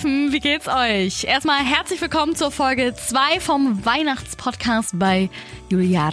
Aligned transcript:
Weihnachtselfen, 0.00 0.32
wie 0.32 0.40
geht's 0.40 0.66
euch? 0.66 1.24
Erstmal 1.24 1.58
herzlich 1.58 2.00
willkommen 2.00 2.34
zur 2.34 2.50
Folge 2.50 2.94
2 2.94 3.40
vom 3.40 3.84
Weihnachtspodcast 3.84 4.98
bei 4.98 5.28
Juliar. 5.68 6.12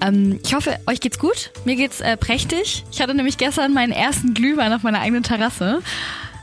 Ähm, 0.00 0.38
ich 0.44 0.54
hoffe, 0.54 0.78
euch 0.86 1.00
geht's 1.00 1.18
gut. 1.18 1.50
Mir 1.64 1.74
geht's 1.76 2.00
äh, 2.00 2.16
prächtig. 2.16 2.84
Ich 2.92 3.00
hatte 3.00 3.14
nämlich 3.14 3.38
gestern 3.38 3.72
meinen 3.72 3.92
ersten 3.92 4.34
Glühwein 4.34 4.72
auf 4.72 4.82
meiner 4.82 5.00
eigenen 5.00 5.22
Terrasse. 5.22 5.82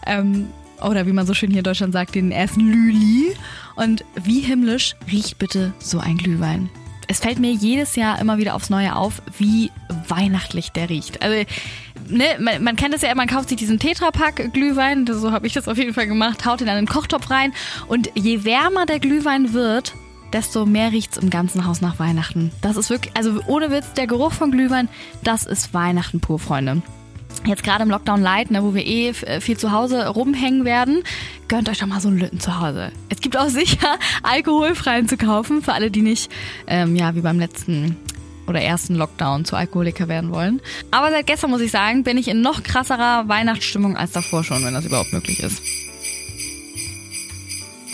Ähm, 0.06 0.50
oder 0.82 1.06
wie 1.06 1.14
man 1.14 1.26
so 1.26 1.34
schön 1.34 1.50
hier 1.50 1.60
in 1.60 1.64
Deutschland 1.64 1.94
sagt, 1.94 2.16
den 2.16 2.32
ersten 2.32 2.62
Lüli. 2.62 3.36
Und 3.76 4.04
wie 4.16 4.42
himmlisch 4.42 4.96
riecht 5.10 5.38
bitte 5.40 5.74
so 5.80 6.00
ein 6.00 6.18
Glühwein? 6.18 6.70
Es 7.08 7.20
fällt 7.20 7.40
mir 7.40 7.52
jedes 7.52 7.96
Jahr 7.96 8.20
immer 8.20 8.38
wieder 8.38 8.54
aufs 8.54 8.70
Neue 8.70 8.96
auf, 8.96 9.22
wie 9.38 9.72
weihnachtlich 10.08 10.72
der 10.72 10.90
riecht. 10.90 11.22
Also, 11.22 11.44
ne, 12.10 12.26
man, 12.40 12.64
man 12.64 12.76
kennt 12.76 12.94
es 12.94 13.02
ja, 13.02 13.14
man 13.16 13.28
kauft 13.28 13.50
sich 13.50 13.58
diesen 13.58 13.80
Tetrapack 13.80 14.54
Glühwein, 14.54 15.06
so 15.08 15.32
habe 15.32 15.48
ich 15.48 15.54
das 15.54 15.68
auf 15.68 15.78
jeden 15.78 15.94
Fall 15.94 16.08
gemacht, 16.08 16.46
haut 16.46 16.62
ihn 16.62 16.68
in 16.68 16.76
den 16.76 16.88
Kochtopf 16.88 17.30
rein 17.30 17.54
und 17.88 18.12
je 18.16 18.44
wärmer 18.44 18.86
der 18.86 19.00
Glühwein 19.00 19.54
wird, 19.54 19.94
desto 20.34 20.66
mehr 20.66 20.92
riecht's 20.92 21.18
im 21.18 21.30
ganzen 21.30 21.66
Haus 21.66 21.82
nach 21.82 22.00
Weihnachten. 22.00 22.52
Das 22.62 22.78
ist 22.78 22.90
wirklich, 22.90 23.16
also 23.16 23.40
ohne 23.48 23.72
Witz, 23.72 23.94
der 23.94 24.08
Geruch 24.08 24.34
von 24.34 24.52
Glühwein, 24.52 24.90
das 25.24 25.46
ist 25.46 25.74
Weihnachten 25.74 26.20
pur, 26.20 26.40
Freunde 26.40 26.82
jetzt 27.46 27.64
gerade 27.64 27.84
im 27.84 27.90
Lockdown 27.90 28.22
Light, 28.22 28.52
ne, 28.52 28.64
wo 28.64 28.74
wir 28.74 28.86
eh 28.86 29.10
äh, 29.10 29.42
viel 29.42 29.58
zu 29.58 29.72
Hause 29.72 30.08
rumhängen 30.08 30.66
werden, 30.66 31.04
gönnt 31.48 31.70
euch 31.70 31.80
doch 31.80 31.88
mal 31.88 32.02
so 32.02 32.10
einen 32.10 32.18
Lütten 32.18 32.40
zu 32.40 32.60
Hause. 32.60 32.92
Es 33.10 33.22
gibt 33.22 33.38
auch 33.38 33.50
sicher 33.50 33.98
alkoholfreien 34.24 35.08
zu 35.08 35.18
kaufen 35.18 35.62
für 35.62 35.74
alle, 35.74 35.92
die 35.92 36.02
nicht, 36.02 36.32
ähm, 36.68 36.96
ja, 36.96 37.16
wie 37.16 37.22
beim 37.22 37.40
letzten 37.40 37.98
oder 38.50 38.62
ersten 38.62 38.96
Lockdown 38.96 39.46
zu 39.46 39.56
Alkoholiker 39.56 40.08
werden 40.08 40.32
wollen. 40.32 40.62
Aber 40.92 41.12
seit 41.12 41.28
gestern 41.28 41.52
muss 41.52 41.62
ich 41.62 41.72
sagen, 41.72 42.04
bin 42.04 42.18
ich 42.18 42.28
in 42.28 42.42
noch 42.42 42.64
krasserer 42.64 43.28
Weihnachtsstimmung 43.28 43.96
als 43.96 44.12
davor 44.12 44.44
schon, 44.44 44.64
wenn 44.64 44.74
das 44.74 44.86
überhaupt 44.86 45.14
möglich 45.14 45.42
ist. 45.42 45.62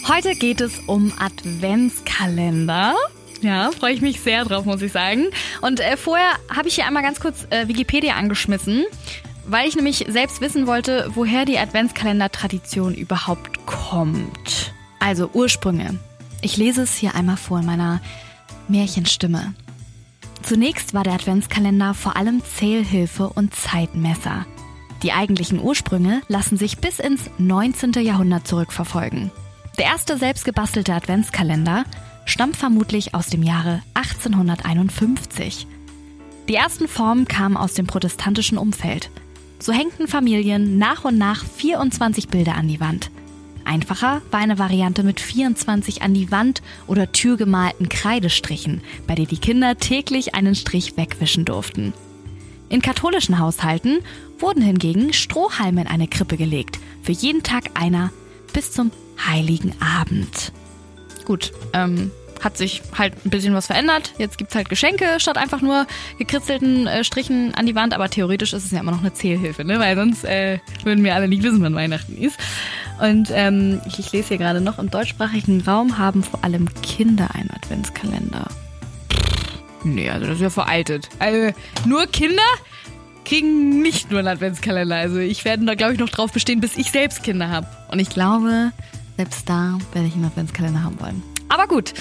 Heute 0.08 0.36
geht 0.36 0.62
es 0.62 0.80
um 0.86 1.12
Adventskalender. 1.20 2.96
Ja, 3.42 3.72
freue 3.72 3.94
ich 3.94 4.02
mich 4.02 4.22
sehr 4.22 4.46
drauf, 4.46 4.66
muss 4.66 4.82
ich 4.82 4.92
sagen. 4.92 5.26
Und 5.62 5.80
äh, 5.80 5.98
vorher 5.98 6.32
habe 6.56 6.68
ich 6.68 6.76
hier 6.76 6.86
einmal 6.86 7.04
ganz 7.04 7.20
kurz 7.20 7.46
äh, 7.50 7.68
Wikipedia 7.68 8.16
angeschmissen 8.16 8.86
weil 9.48 9.68
ich 9.68 9.76
nämlich 9.76 10.06
selbst 10.10 10.42
wissen 10.42 10.68
wollte, 10.68 11.10
woher 11.14 11.46
die 11.46 11.60
Adventskalender-Tradition 11.60 12.96
überhaupt 12.96 13.66
kommt. 13.66 14.74
Also 15.00 15.30
Ursprünge. 15.34 16.00
Ich 16.42 16.58
lese 16.58 16.84
es 16.84 16.96
hier 16.96 17.16
einmal 17.16 17.38
vor 17.38 17.60
in 17.60 17.66
meiner 17.66 18.02
Märchenstimme. 18.68 19.54
Zunächst 20.46 20.94
war 20.94 21.04
der 21.04 21.14
Adventskalender 21.14 21.94
vor 21.94 22.16
allem 22.16 22.42
Zählhilfe 22.44 23.30
und 23.30 23.54
Zeitmesser. 23.54 24.46
Die 25.04 25.12
eigentlichen 25.12 25.60
Ursprünge 25.60 26.22
lassen 26.28 26.58
sich 26.58 26.78
bis 26.78 27.00
ins 27.00 27.30
19. 27.38 27.94
Jahrhundert 27.94 28.48
zurückverfolgen. 28.48 29.32
Der 29.78 29.86
erste 29.86 30.18
selbst 30.18 30.46
gebastelte 30.46 30.94
Adventskalender 30.94 31.84
stammt 32.26 32.56
vermutlich 32.56 33.14
aus 33.14 33.28
dem 33.28 33.44
Jahre 33.44 33.82
1851. 33.96 35.68
Die 36.48 36.56
ersten 36.56 36.88
Formen 36.88 37.28
kamen 37.28 37.58
aus 37.58 37.74
dem 37.74 37.88
protestantischen 37.88 38.58
Umfeld– 38.58 39.10
so 39.60 39.74
hängten 39.74 40.08
Familien 40.08 40.78
nach 40.78 41.06
und 41.06 41.18
nach 41.18 41.44
24 41.44 42.28
Bilder 42.28 42.56
an 42.56 42.68
die 42.68 42.80
Wand. 42.80 43.10
Einfacher 43.66 44.22
war 44.32 44.40
eine 44.40 44.60
Variante 44.60 45.04
mit 45.04 45.20
24 45.20 46.02
an 46.02 46.14
die 46.14 46.32
Wand 46.32 46.62
oder 46.88 47.12
Tür 47.12 47.38
gemalten 47.38 47.90
Kreidestrichen, 47.90 48.82
bei 49.08 49.16
der 49.16 49.26
die 49.26 49.38
Kinder 49.38 49.78
täglich 49.78 50.36
einen 50.36 50.56
Strich 50.56 50.98
wegwischen 50.98 51.46
durften. 51.46 51.94
In 52.70 52.82
katholischen 52.82 53.40
Haushalten 53.40 54.00
wurden 54.40 54.62
hingegen 54.62 55.14
Strohhalme 55.14 55.82
in 55.82 55.88
eine 55.88 56.08
Krippe 56.08 56.38
gelegt, 56.38 56.80
für 57.02 57.12
jeden 57.12 57.44
Tag 57.44 57.72
einer 57.74 58.12
bis 58.54 58.72
zum 58.72 58.92
heiligen 59.28 59.74
Abend. 59.82 60.52
Gut, 61.26 61.54
ähm, 61.74 62.12
hat 62.46 62.58
sich 62.58 62.82
halt 62.98 63.14
ein 63.26 63.30
bisschen 63.30 63.54
was 63.54 63.68
verändert. 63.68 64.14
Jetzt 64.18 64.38
gibt 64.38 64.52
es 64.52 64.56
halt 64.56 64.70
Geschenke 64.70 65.20
statt 65.20 65.38
einfach 65.38 65.62
nur 65.62 65.88
gekritzelten 66.18 66.88
äh, 66.88 67.04
Strichen 67.04 67.56
an 67.56 67.66
die 67.66 67.76
Wand. 67.76 67.94
Aber 67.94 68.10
theoretisch 68.10 68.54
ist 68.54 68.66
es 68.66 68.72
ja 68.72 68.80
immer 68.80 68.92
noch 68.92 69.00
eine 69.00 69.14
Zählhilfe, 69.14 69.66
ne? 69.66 69.80
weil 69.80 69.96
sonst 69.96 70.24
äh, 70.24 70.60
würden 70.84 71.04
wir 71.04 71.16
alle 71.16 71.28
nicht 71.28 71.44
wissen, 71.44 71.62
wann 71.62 71.76
Weihnachten 71.76 72.18
ist. 72.18 72.38
Und 73.00 73.30
ähm, 73.32 73.82
ich, 73.86 74.00
ich 74.00 74.12
lese 74.12 74.30
hier 74.30 74.38
gerade 74.38 74.62
noch, 74.62 74.80
im 74.80 74.90
deutschsprachigen 74.90 75.62
Raum 75.62 75.98
haben 75.98 76.24
vor 76.24 76.44
allem 76.44 76.74
Kinder 76.82 77.30
einen 77.34 77.52
Adventskalender. 77.52 78.48
Nee, 79.84 80.10
also 80.10 80.26
das 80.26 80.36
ist 80.36 80.42
ja 80.42 80.50
veraltet. 80.50 81.10
Also 81.20 81.54
nur 81.86 82.08
Kinder 82.08 82.42
kriegen 83.24 83.82
nicht 83.82 84.10
nur 84.10 84.20
einen 84.20 84.30
Adventskalender. 84.30 84.96
Also 84.96 85.18
ich 85.18 85.46
werde 85.46 85.66
da, 85.66 85.76
glaube 85.76 85.94
ich, 85.94 86.00
noch 86.00 86.10
drauf 86.10 86.32
bestehen, 86.32 86.62
bis 86.62 86.78
ich 86.78 86.92
selbst 86.92 87.24
Kinder 87.24 87.50
habe. 87.50 87.68
Und 87.92 88.00
ich 88.00 88.10
glaube, 88.10 88.72
selbst 89.18 89.48
da 89.50 89.78
werde 89.94 90.08
ich 90.08 90.16
einen 90.16 90.26
Adventskalender 90.26 90.84
haben 90.84 91.00
wollen. 91.00 91.24
Aber 91.50 91.68
gut. 91.68 91.94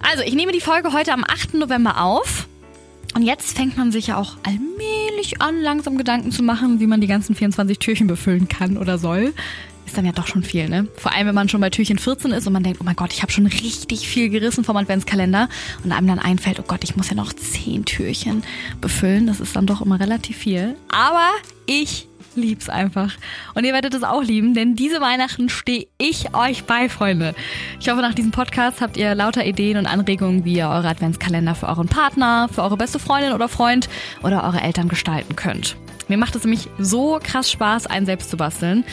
Also, 0.00 0.22
ich 0.22 0.34
nehme 0.34 0.52
die 0.52 0.60
Folge 0.60 0.92
heute 0.92 1.12
am 1.12 1.24
8. 1.24 1.54
November 1.54 2.02
auf. 2.02 2.46
Und 3.14 3.22
jetzt 3.22 3.56
fängt 3.56 3.76
man 3.76 3.92
sich 3.92 4.08
ja 4.08 4.16
auch 4.16 4.36
allmählich 4.42 5.40
an, 5.40 5.60
langsam 5.60 5.96
Gedanken 5.96 6.32
zu 6.32 6.42
machen, 6.42 6.80
wie 6.80 6.86
man 6.86 7.00
die 7.00 7.06
ganzen 7.06 7.34
24 7.34 7.78
Türchen 7.78 8.06
befüllen 8.08 8.48
kann 8.48 8.76
oder 8.76 8.98
soll. 8.98 9.32
Ist 9.94 9.98
dann 9.98 10.06
ja 10.06 10.10
doch 10.10 10.26
schon 10.26 10.42
viel, 10.42 10.68
ne? 10.68 10.88
Vor 10.96 11.12
allem, 11.12 11.28
wenn 11.28 11.36
man 11.36 11.48
schon 11.48 11.60
bei 11.60 11.70
Türchen 11.70 12.00
14 12.00 12.32
ist 12.32 12.48
und 12.48 12.52
man 12.52 12.64
denkt, 12.64 12.80
oh 12.80 12.84
mein 12.84 12.96
Gott, 12.96 13.12
ich 13.12 13.22
habe 13.22 13.30
schon 13.30 13.46
richtig 13.46 14.08
viel 14.08 14.28
gerissen 14.28 14.64
vom 14.64 14.76
Adventskalender 14.76 15.48
und 15.84 15.92
einem 15.92 16.08
dann 16.08 16.18
einfällt, 16.18 16.58
oh 16.58 16.64
Gott, 16.66 16.82
ich 16.82 16.96
muss 16.96 17.10
ja 17.10 17.14
noch 17.14 17.32
10 17.32 17.84
Türchen 17.84 18.42
befüllen. 18.80 19.28
Das 19.28 19.38
ist 19.38 19.54
dann 19.54 19.68
doch 19.68 19.82
immer 19.82 20.00
relativ 20.00 20.36
viel. 20.36 20.74
Aber 20.88 21.30
ich 21.66 22.08
lieb's 22.34 22.68
einfach. 22.68 23.12
Und 23.54 23.62
ihr 23.62 23.72
werdet 23.72 23.94
es 23.94 24.02
auch 24.02 24.20
lieben, 24.20 24.52
denn 24.52 24.74
diese 24.74 25.00
Weihnachten 25.00 25.48
stehe 25.48 25.86
ich 25.96 26.34
euch 26.34 26.64
bei, 26.64 26.88
Freunde. 26.88 27.32
Ich 27.78 27.88
hoffe, 27.88 28.02
nach 28.02 28.14
diesem 28.14 28.32
Podcast 28.32 28.80
habt 28.80 28.96
ihr 28.96 29.14
lauter 29.14 29.46
Ideen 29.46 29.76
und 29.76 29.86
Anregungen, 29.86 30.44
wie 30.44 30.56
ihr 30.56 30.70
eure 30.70 30.88
Adventskalender 30.88 31.54
für 31.54 31.68
euren 31.68 31.86
Partner, 31.86 32.48
für 32.52 32.64
eure 32.64 32.76
beste 32.76 32.98
Freundin 32.98 33.32
oder 33.32 33.48
Freund 33.48 33.88
oder 34.24 34.42
eure 34.42 34.60
Eltern 34.60 34.88
gestalten 34.88 35.36
könnt. 35.36 35.76
Mir 36.08 36.18
macht 36.18 36.34
es 36.34 36.42
nämlich 36.42 36.68
so 36.80 37.20
krass 37.22 37.48
Spaß, 37.48 37.86
einen 37.86 38.06
selbst 38.06 38.30
zu 38.30 38.36
basteln 38.36 38.84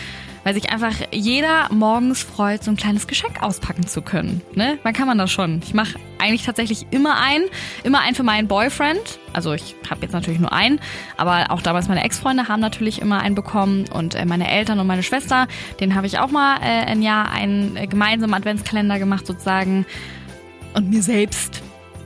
weil 0.43 0.53
sich 0.53 0.71
einfach 0.71 0.93
jeder 1.11 1.67
morgens 1.71 2.23
freut, 2.23 2.63
so 2.63 2.71
ein 2.71 2.77
kleines 2.77 3.07
Geschenk 3.07 3.41
auspacken 3.41 3.85
zu 3.85 4.01
können. 4.01 4.41
Ne? 4.55 4.79
Wann 4.83 4.93
kann 4.93 5.07
man 5.07 5.17
das 5.17 5.31
schon? 5.31 5.61
Ich 5.63 5.73
mache 5.73 5.99
eigentlich 6.19 6.43
tatsächlich 6.43 6.87
immer 6.91 7.19
einen, 7.19 7.45
immer 7.83 7.99
einen 7.99 8.15
für 8.15 8.23
meinen 8.23 8.47
Boyfriend. 8.47 9.19
Also 9.33 9.53
ich 9.53 9.75
habe 9.89 10.01
jetzt 10.01 10.13
natürlich 10.13 10.39
nur 10.39 10.51
einen, 10.51 10.79
aber 11.17 11.51
auch 11.51 11.61
damals 11.61 11.87
meine 11.87 12.03
Ex-Freunde 12.03 12.47
haben 12.47 12.59
natürlich 12.59 13.01
immer 13.01 13.21
einen 13.21 13.35
bekommen 13.35 13.85
und 13.93 14.15
äh, 14.15 14.25
meine 14.25 14.49
Eltern 14.49 14.79
und 14.79 14.87
meine 14.87 15.03
Schwester, 15.03 15.47
den 15.79 15.95
habe 15.95 16.07
ich 16.07 16.19
auch 16.19 16.31
mal 16.31 16.57
äh, 16.57 16.85
ein 16.85 17.01
Jahr 17.01 17.31
einen 17.31 17.75
äh, 17.77 17.87
gemeinsamen 17.87 18.33
Adventskalender 18.33 18.99
gemacht 18.99 19.25
sozusagen. 19.25 19.85
Und 20.73 20.89
mir 20.89 21.01
selbst 21.01 21.61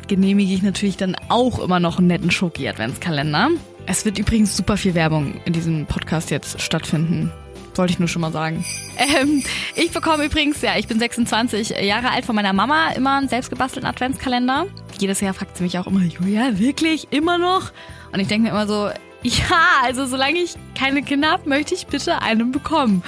genehmige 0.08 0.54
ich 0.54 0.62
natürlich 0.62 0.98
dann 0.98 1.16
auch 1.30 1.60
immer 1.60 1.80
noch 1.80 1.98
einen 1.98 2.08
netten 2.08 2.32
Schoki-Adventskalender. 2.32 3.50
Es 3.88 4.06
wird 4.06 4.18
übrigens 4.18 4.58
super 4.58 4.78
viel 4.78 4.96
Werbung 4.96 5.40
in 5.46 5.54
diesem 5.54 5.86
Podcast 5.86 6.32
jetzt 6.32 6.62
stattfinden. 6.62 7.32
Wollte 7.76 7.94
ich 7.94 8.00
nur 8.00 8.08
schon 8.08 8.22
mal 8.22 8.32
sagen. 8.32 8.64
Ähm, 8.98 9.44
ich 9.76 9.92
bekomme 9.92 10.26
übrigens, 10.26 10.62
ja, 10.62 10.78
ich 10.78 10.88
bin 10.88 11.00
26 11.00 11.82
Jahre 11.82 12.12
alt 12.12 12.26
von 12.26 12.36
meiner 12.36 12.54
Mama 12.54 12.92
immer 12.96 13.18
einen 13.18 13.28
selbstgebastelten 13.28 13.90
Adventskalender. 13.90 14.68
Jedes 14.98 15.20
Jahr 15.20 15.34
fragt 15.34 15.58
sie 15.58 15.64
mich 15.64 15.78
auch 15.78 15.88
immer, 15.88 16.02
Julia, 16.02 16.58
wirklich? 16.58 17.08
Immer 17.12 17.38
noch? 17.38 17.72
Und 18.14 18.20
ich 18.22 18.28
denke 18.28 18.44
mir 18.44 18.52
immer 18.52 18.68
so, 18.68 18.90
ja, 19.26 19.82
also 19.84 20.06
solange 20.06 20.40
ich 20.40 20.54
keine 20.78 21.02
Kinder 21.02 21.32
habe, 21.32 21.50
möchte 21.50 21.74
ich 21.74 21.88
bitte 21.88 22.22
einen 22.22 22.52
bekommen. 22.52 23.04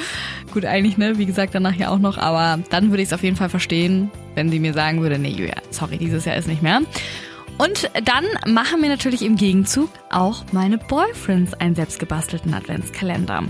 Gut, 0.52 0.66
eigentlich, 0.66 0.98
ne? 0.98 1.18
Wie 1.18 1.26
gesagt, 1.26 1.54
danach 1.54 1.76
ja 1.76 1.90
auch 1.90 2.00
noch, 2.00 2.18
aber 2.18 2.62
dann 2.70 2.90
würde 2.90 3.04
ich 3.04 3.10
es 3.10 3.14
auf 3.14 3.24
jeden 3.24 3.36
Fall 3.36 3.50
verstehen, 3.50 4.10
wenn 4.36 4.50
sie 4.50 4.60
mir 4.60 4.74
sagen 4.74 5.02
würde, 5.02 5.20
nee, 5.20 5.30
Julia, 5.30 5.56
sorry, 5.70 5.98
dieses 5.98 6.26
Jahr 6.26 6.36
ist 6.36 6.48
nicht 6.48 6.64
mehr. 6.64 6.82
Und 7.58 7.90
dann 8.04 8.26
machen 8.52 8.82
mir 8.82 8.90
natürlich 8.90 9.24
im 9.24 9.36
Gegenzug 9.36 9.90
auch 10.12 10.44
meine 10.52 10.78
Boyfriends 10.78 11.54
einen 11.56 11.76
selbstgebastelten 11.76 12.54
Adventskalender. 12.54 13.44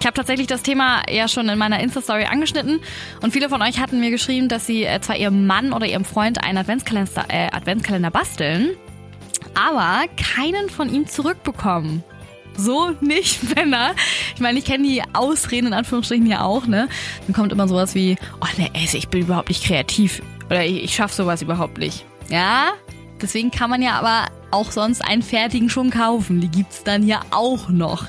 Ich 0.00 0.06
habe 0.06 0.14
tatsächlich 0.14 0.46
das 0.46 0.62
Thema 0.62 1.02
ja 1.10 1.28
schon 1.28 1.48
in 1.48 1.58
meiner 1.58 1.80
Insta-Story 1.80 2.24
angeschnitten 2.24 2.80
und 3.22 3.32
viele 3.32 3.48
von 3.48 3.62
euch 3.62 3.78
hatten 3.78 4.00
mir 4.00 4.10
geschrieben, 4.10 4.48
dass 4.48 4.66
sie 4.66 4.84
äh, 4.84 5.00
zwar 5.00 5.16
ihrem 5.16 5.46
Mann 5.46 5.72
oder 5.72 5.86
ihrem 5.86 6.04
Freund 6.04 6.42
einen 6.42 6.58
Adventskalender, 6.58 7.24
äh, 7.28 7.48
Adventskalender 7.52 8.10
basteln, 8.10 8.70
aber 9.54 10.04
keinen 10.16 10.68
von 10.68 10.92
ihm 10.92 11.06
zurückbekommen. 11.06 12.02
So 12.56 12.90
nicht, 13.00 13.54
Männer. 13.56 13.94
Ich 14.34 14.40
meine, 14.40 14.58
ich 14.58 14.64
kenne 14.64 14.86
die 14.86 15.02
Ausreden 15.12 15.68
in 15.68 15.72
Anführungsstrichen 15.72 16.26
ja 16.26 16.42
auch, 16.42 16.66
ne? 16.66 16.88
Dann 17.26 17.34
kommt 17.34 17.52
immer 17.52 17.68
sowas 17.68 17.94
wie, 17.94 18.16
oh 18.40 18.46
ne, 18.58 18.70
ich 18.74 19.08
bin 19.08 19.22
überhaupt 19.22 19.48
nicht 19.48 19.64
kreativ 19.64 20.22
oder 20.46 20.64
ich, 20.64 20.84
ich 20.84 20.94
schaffe 20.94 21.14
sowas 21.14 21.42
überhaupt 21.42 21.78
nicht. 21.78 22.04
Ja, 22.28 22.72
deswegen 23.20 23.50
kann 23.50 23.70
man 23.70 23.82
ja 23.82 23.98
aber 23.98 24.26
auch 24.54 24.70
sonst 24.70 25.02
einen 25.02 25.22
fertigen 25.22 25.68
schon 25.68 25.90
kaufen. 25.90 26.40
Die 26.40 26.48
gibt's 26.48 26.84
dann 26.84 27.06
ja 27.06 27.20
auch 27.30 27.68
noch. 27.68 28.06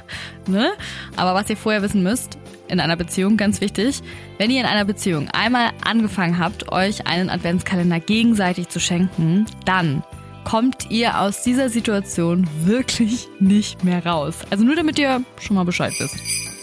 Ne? 0.47 0.71
Aber 1.15 1.33
was 1.33 1.49
ihr 1.49 1.57
vorher 1.57 1.81
wissen 1.81 2.03
müsst, 2.03 2.37
in 2.67 2.79
einer 2.79 2.95
Beziehung, 2.95 3.35
ganz 3.35 3.61
wichtig, 3.61 4.01
wenn 4.37 4.51
ihr 4.51 4.61
in 4.61 4.65
einer 4.67 4.85
Beziehung 4.85 5.29
einmal 5.29 5.71
angefangen 5.83 6.39
habt, 6.39 6.71
euch 6.71 7.07
einen 7.07 7.29
Adventskalender 7.29 7.99
gegenseitig 7.99 8.69
zu 8.69 8.79
schenken, 8.79 9.45
dann 9.65 10.03
kommt 10.43 10.91
ihr 10.91 11.19
aus 11.19 11.41
dieser 11.41 11.69
Situation 11.69 12.47
wirklich 12.63 13.27
nicht 13.39 13.83
mehr 13.83 14.05
raus. 14.05 14.35
Also 14.51 14.63
nur 14.63 14.75
damit 14.75 14.99
ihr 14.99 15.23
schon 15.41 15.55
mal 15.55 15.65
Bescheid 15.65 15.93
wisst. 15.99 16.54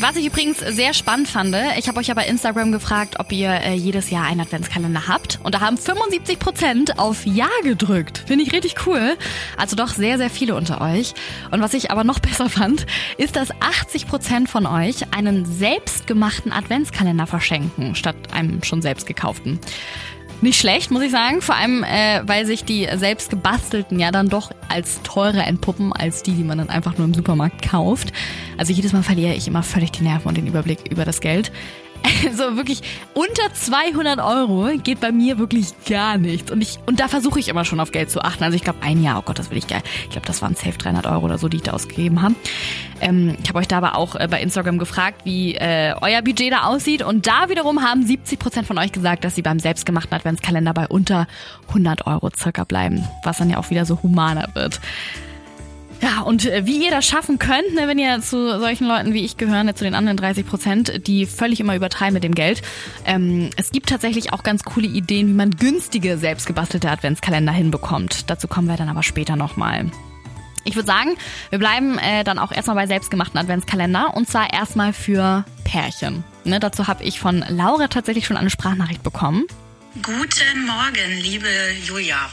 Was 0.00 0.14
ich 0.14 0.26
übrigens 0.26 0.58
sehr 0.58 0.94
spannend 0.94 1.26
fand, 1.26 1.56
ich 1.76 1.88
habe 1.88 1.98
euch 1.98 2.06
ja 2.06 2.14
bei 2.14 2.24
Instagram 2.24 2.70
gefragt, 2.70 3.16
ob 3.18 3.32
ihr 3.32 3.50
äh, 3.50 3.74
jedes 3.74 4.10
Jahr 4.10 4.26
einen 4.26 4.40
Adventskalender 4.40 5.08
habt. 5.08 5.40
Und 5.42 5.56
da 5.56 5.60
haben 5.60 5.76
75 5.76 6.38
Prozent 6.38 6.98
auf 7.00 7.26
Ja 7.26 7.48
gedrückt. 7.64 8.22
Finde 8.24 8.44
ich 8.44 8.52
richtig 8.52 8.86
cool. 8.86 9.16
Also 9.56 9.74
doch 9.74 9.88
sehr, 9.88 10.16
sehr 10.16 10.30
viele 10.30 10.54
unter 10.54 10.80
euch. 10.80 11.14
Und 11.50 11.62
was 11.62 11.74
ich 11.74 11.90
aber 11.90 12.04
noch 12.04 12.18
besser 12.20 12.48
fand, 12.48 12.86
ist, 13.16 13.34
dass 13.34 13.50
80 13.60 14.06
Prozent 14.06 14.48
von 14.48 14.66
euch 14.66 15.12
einen 15.12 15.44
selbstgemachten 15.44 16.52
Adventskalender 16.52 17.26
verschenken, 17.26 17.96
statt 17.96 18.16
einem 18.32 18.62
schon 18.62 18.82
selbst 18.82 19.04
gekauften. 19.04 19.58
Nicht 20.40 20.60
schlecht, 20.60 20.92
muss 20.92 21.02
ich 21.02 21.10
sagen. 21.10 21.42
Vor 21.42 21.56
allem, 21.56 21.82
äh, 21.82 22.20
weil 22.24 22.46
sich 22.46 22.64
die 22.64 22.88
selbst 22.94 23.30
gebastelten 23.30 23.98
ja 23.98 24.12
dann 24.12 24.28
doch 24.28 24.52
als 24.68 25.02
teurer 25.02 25.46
entpuppen 25.46 25.92
als 25.92 26.22
die, 26.22 26.32
die 26.32 26.44
man 26.44 26.58
dann 26.58 26.68
einfach 26.68 26.96
nur 26.96 27.06
im 27.06 27.14
Supermarkt 27.14 27.68
kauft. 27.68 28.12
Also 28.56 28.72
jedes 28.72 28.92
Mal 28.92 29.02
verliere 29.02 29.34
ich 29.34 29.48
immer 29.48 29.64
völlig 29.64 29.90
die 29.90 30.04
Nerven 30.04 30.28
und 30.28 30.36
den 30.36 30.46
Überblick 30.46 30.90
über 30.90 31.04
das 31.04 31.20
Geld. 31.20 31.50
Also 32.24 32.56
wirklich 32.56 32.82
unter 33.14 33.52
200 33.52 34.18
Euro 34.18 34.76
geht 34.78 35.00
bei 35.00 35.12
mir 35.12 35.38
wirklich 35.38 35.68
gar 35.88 36.18
nichts. 36.18 36.50
Und 36.50 36.60
ich 36.60 36.78
und 36.86 37.00
da 37.00 37.08
versuche 37.08 37.38
ich 37.38 37.48
immer 37.48 37.64
schon 37.64 37.80
auf 37.80 37.92
Geld 37.92 38.10
zu 38.10 38.22
achten. 38.22 38.42
Also 38.44 38.56
ich 38.56 38.64
glaube 38.64 38.80
ein 38.82 39.02
Jahr, 39.02 39.18
oh 39.18 39.22
Gott, 39.22 39.38
das 39.38 39.50
will 39.50 39.58
ich 39.58 39.66
geil. 39.66 39.82
Ich 40.04 40.10
glaube, 40.10 40.26
das 40.26 40.42
waren 40.42 40.54
safe 40.54 40.76
300 40.76 41.06
Euro 41.06 41.26
oder 41.26 41.38
so, 41.38 41.48
die 41.48 41.58
ich 41.58 41.62
da 41.62 41.72
ausgegeben 41.72 42.22
habe. 42.22 42.34
Ähm, 43.00 43.36
ich 43.42 43.48
habe 43.48 43.60
euch 43.60 43.68
da 43.68 43.78
aber 43.78 43.96
auch 43.96 44.16
äh, 44.16 44.26
bei 44.28 44.40
Instagram 44.40 44.78
gefragt, 44.78 45.22
wie 45.24 45.54
äh, 45.54 45.94
euer 46.00 46.22
Budget 46.22 46.52
da 46.52 46.64
aussieht. 46.64 47.02
Und 47.02 47.26
da 47.26 47.48
wiederum 47.48 47.82
haben 47.82 48.04
70 48.04 48.38
Prozent 48.38 48.66
von 48.66 48.78
euch 48.78 48.92
gesagt, 48.92 49.24
dass 49.24 49.34
sie 49.34 49.42
beim 49.42 49.58
selbstgemachten 49.58 50.12
Adventskalender 50.12 50.74
bei 50.74 50.88
unter 50.88 51.26
100 51.68 52.06
Euro 52.06 52.30
circa 52.36 52.64
bleiben. 52.64 53.06
Was 53.22 53.38
dann 53.38 53.50
ja 53.50 53.58
auch 53.58 53.70
wieder 53.70 53.84
so 53.84 54.02
humaner 54.02 54.48
wird. 54.54 54.80
Ja, 56.00 56.22
und 56.22 56.46
äh, 56.46 56.64
wie 56.64 56.84
ihr 56.84 56.90
das 56.90 57.06
schaffen 57.06 57.38
könnt, 57.38 57.74
ne, 57.74 57.88
wenn 57.88 57.98
ihr 57.98 58.20
zu 58.20 58.58
solchen 58.60 58.86
Leuten 58.86 59.14
wie 59.14 59.24
ich 59.24 59.36
gehören, 59.36 59.66
ne, 59.66 59.74
zu 59.74 59.84
den 59.84 59.94
anderen 59.94 60.16
30 60.16 60.46
Prozent, 60.46 61.06
die 61.06 61.26
völlig 61.26 61.58
immer 61.58 61.74
übertreiben 61.74 62.14
mit 62.14 62.22
dem 62.22 62.34
Geld. 62.34 62.62
Ähm, 63.04 63.50
es 63.56 63.72
gibt 63.72 63.88
tatsächlich 63.88 64.32
auch 64.32 64.44
ganz 64.44 64.62
coole 64.62 64.86
Ideen, 64.86 65.28
wie 65.28 65.32
man 65.32 65.50
günstige, 65.50 66.16
selbstgebastelte 66.16 66.90
Adventskalender 66.90 67.52
hinbekommt. 67.52 68.30
Dazu 68.30 68.46
kommen 68.46 68.68
wir 68.68 68.76
dann 68.76 68.88
aber 68.88 69.02
später 69.02 69.34
nochmal. 69.34 69.86
Ich 70.64 70.76
würde 70.76 70.86
sagen, 70.86 71.16
wir 71.50 71.58
bleiben 71.58 71.98
äh, 71.98 72.24
dann 72.24 72.38
auch 72.38 72.52
erstmal 72.52 72.76
bei 72.76 72.86
selbstgemachten 72.86 73.38
Adventskalender 73.38 74.14
und 74.14 74.28
zwar 74.28 74.52
erstmal 74.52 74.92
für 74.92 75.44
Pärchen. 75.64 76.22
Ne, 76.44 76.60
dazu 76.60 76.86
habe 76.86 77.02
ich 77.04 77.18
von 77.18 77.44
Laura 77.48 77.88
tatsächlich 77.88 78.26
schon 78.26 78.36
eine 78.36 78.50
Sprachnachricht 78.50 79.02
bekommen. 79.02 79.46
Guten 80.02 80.66
Morgen, 80.66 81.18
liebe 81.18 81.48
Julia. 81.84 82.30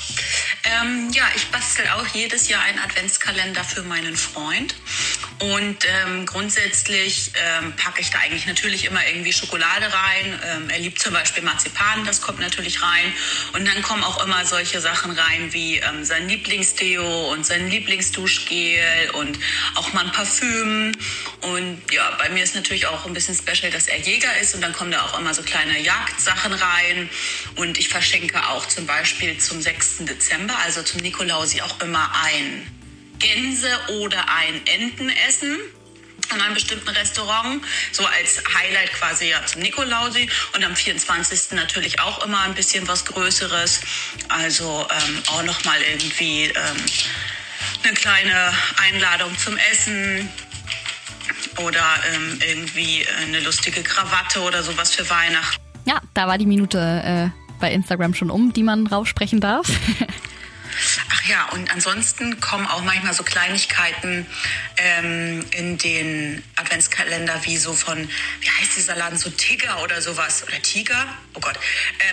Ähm, 0.63 1.09
ja, 1.11 1.23
ich 1.35 1.49
bastel 1.51 1.87
auch 1.95 2.05
jedes 2.07 2.49
Jahr 2.49 2.61
einen 2.61 2.79
Adventskalender 2.79 3.63
für 3.63 3.81
meinen 3.83 4.15
Freund. 4.15 4.75
Und 5.39 5.77
ähm, 5.85 6.25
grundsätzlich 6.25 7.31
ähm, 7.35 7.75
packe 7.75 7.99
ich 7.99 8.09
da 8.09 8.19
eigentlich 8.19 8.45
natürlich 8.45 8.85
immer 8.85 9.05
irgendwie 9.05 9.33
Schokolade 9.33 9.85
rein. 9.85 10.39
Ähm, 10.45 10.69
er 10.69 10.79
liebt 10.79 10.99
zum 10.99 11.13
Beispiel 11.13 11.43
Marzipan, 11.43 12.05
das 12.05 12.21
kommt 12.21 12.39
natürlich 12.39 12.81
rein. 12.81 13.11
Und 13.51 13.67
dann 13.67 13.81
kommen 13.81 14.03
auch 14.03 14.23
immer 14.23 14.45
solche 14.45 14.79
Sachen 14.79 15.11
rein 15.11 15.51
wie 15.51 15.77
ähm, 15.77 16.05
sein 16.05 16.29
Lieblingsdeo 16.29 17.31
und 17.33 17.45
sein 17.45 17.69
Lieblingsduschgel 17.69 19.11
und 19.13 19.37
auch 19.75 19.91
mal 19.91 20.05
ein 20.05 20.11
Parfüm. 20.13 20.93
Und 21.41 21.81
ja, 21.91 22.11
bei 22.17 22.29
mir 22.29 22.43
ist 22.43 22.55
natürlich 22.55 22.87
auch 22.87 23.05
ein 23.05 23.13
bisschen 23.13 23.35
special, 23.35 23.71
dass 23.71 23.87
er 23.87 23.99
Jäger 23.99 24.37
ist 24.39 24.55
und 24.55 24.61
dann 24.61 24.71
kommen 24.71 24.91
da 24.91 25.01
auch 25.01 25.19
immer 25.19 25.33
so 25.33 25.43
kleine 25.43 25.79
Jagdsachen 25.79 26.53
rein. 26.53 27.09
Und 27.55 27.77
ich 27.77 27.89
verschenke 27.89 28.41
auch 28.47 28.65
zum 28.67 28.85
Beispiel 28.85 29.37
zum 29.37 29.61
6. 29.61 30.05
Dezember, 30.05 30.57
also 30.63 30.81
zum 30.81 31.01
Nikolausi, 31.01 31.61
auch 31.61 31.81
immer 31.81 32.09
ein 32.23 32.74
Gänse 33.25 33.69
oder 34.01 34.23
ein 34.29 34.61
Entenessen 34.67 35.57
in 36.33 36.41
einem 36.41 36.53
bestimmten 36.53 36.89
Restaurant, 36.89 37.63
so 37.91 38.05
als 38.05 38.43
Highlight 38.53 38.91
quasi 38.93 39.29
ja 39.29 39.45
zum 39.45 39.61
Nikolausi 39.61 40.29
und 40.53 40.63
am 40.63 40.75
24. 40.75 41.51
natürlich 41.51 41.99
auch 41.99 42.23
immer 42.25 42.41
ein 42.41 42.53
bisschen 42.53 42.87
was 42.87 43.05
Größeres, 43.05 43.81
also 44.29 44.87
ähm, 44.89 45.23
auch 45.27 45.43
nochmal 45.43 45.77
irgendwie 45.81 46.45
ähm, 46.45 46.85
eine 47.83 47.93
kleine 47.93 48.53
Einladung 48.77 49.37
zum 49.37 49.57
Essen 49.71 50.29
oder 51.63 51.83
ähm, 52.13 52.39
irgendwie 52.47 53.05
eine 53.21 53.39
lustige 53.39 53.81
Krawatte 53.83 54.41
oder 54.41 54.63
sowas 54.63 54.93
für 54.93 55.07
Weihnachten. 55.09 55.61
Ja, 55.85 56.01
da 56.13 56.27
war 56.27 56.37
die 56.37 56.47
Minute 56.47 57.31
äh, 57.33 57.59
bei 57.59 57.71
Instagram 57.71 58.13
schon 58.13 58.29
um, 58.29 58.51
die 58.53 58.63
man 58.63 58.87
raussprechen 58.87 59.39
darf. 59.39 59.67
ja, 61.27 61.49
und 61.53 61.71
ansonsten 61.71 62.39
kommen 62.39 62.67
auch 62.67 62.83
manchmal 62.83 63.13
so 63.13 63.23
Kleinigkeiten 63.23 64.25
ähm, 64.77 65.45
in 65.51 65.77
den 65.77 66.43
Adventskalender, 66.55 67.39
wie 67.43 67.57
so 67.57 67.73
von, 67.73 68.09
wie 68.41 68.49
heißt 68.49 68.75
dieser 68.77 68.95
Laden, 68.95 69.17
so 69.17 69.29
Tigger 69.29 69.81
oder 69.83 70.01
sowas. 70.01 70.43
Oder 70.47 70.61
Tiger? 70.61 71.17
Oh 71.33 71.39
Gott. 71.39 71.57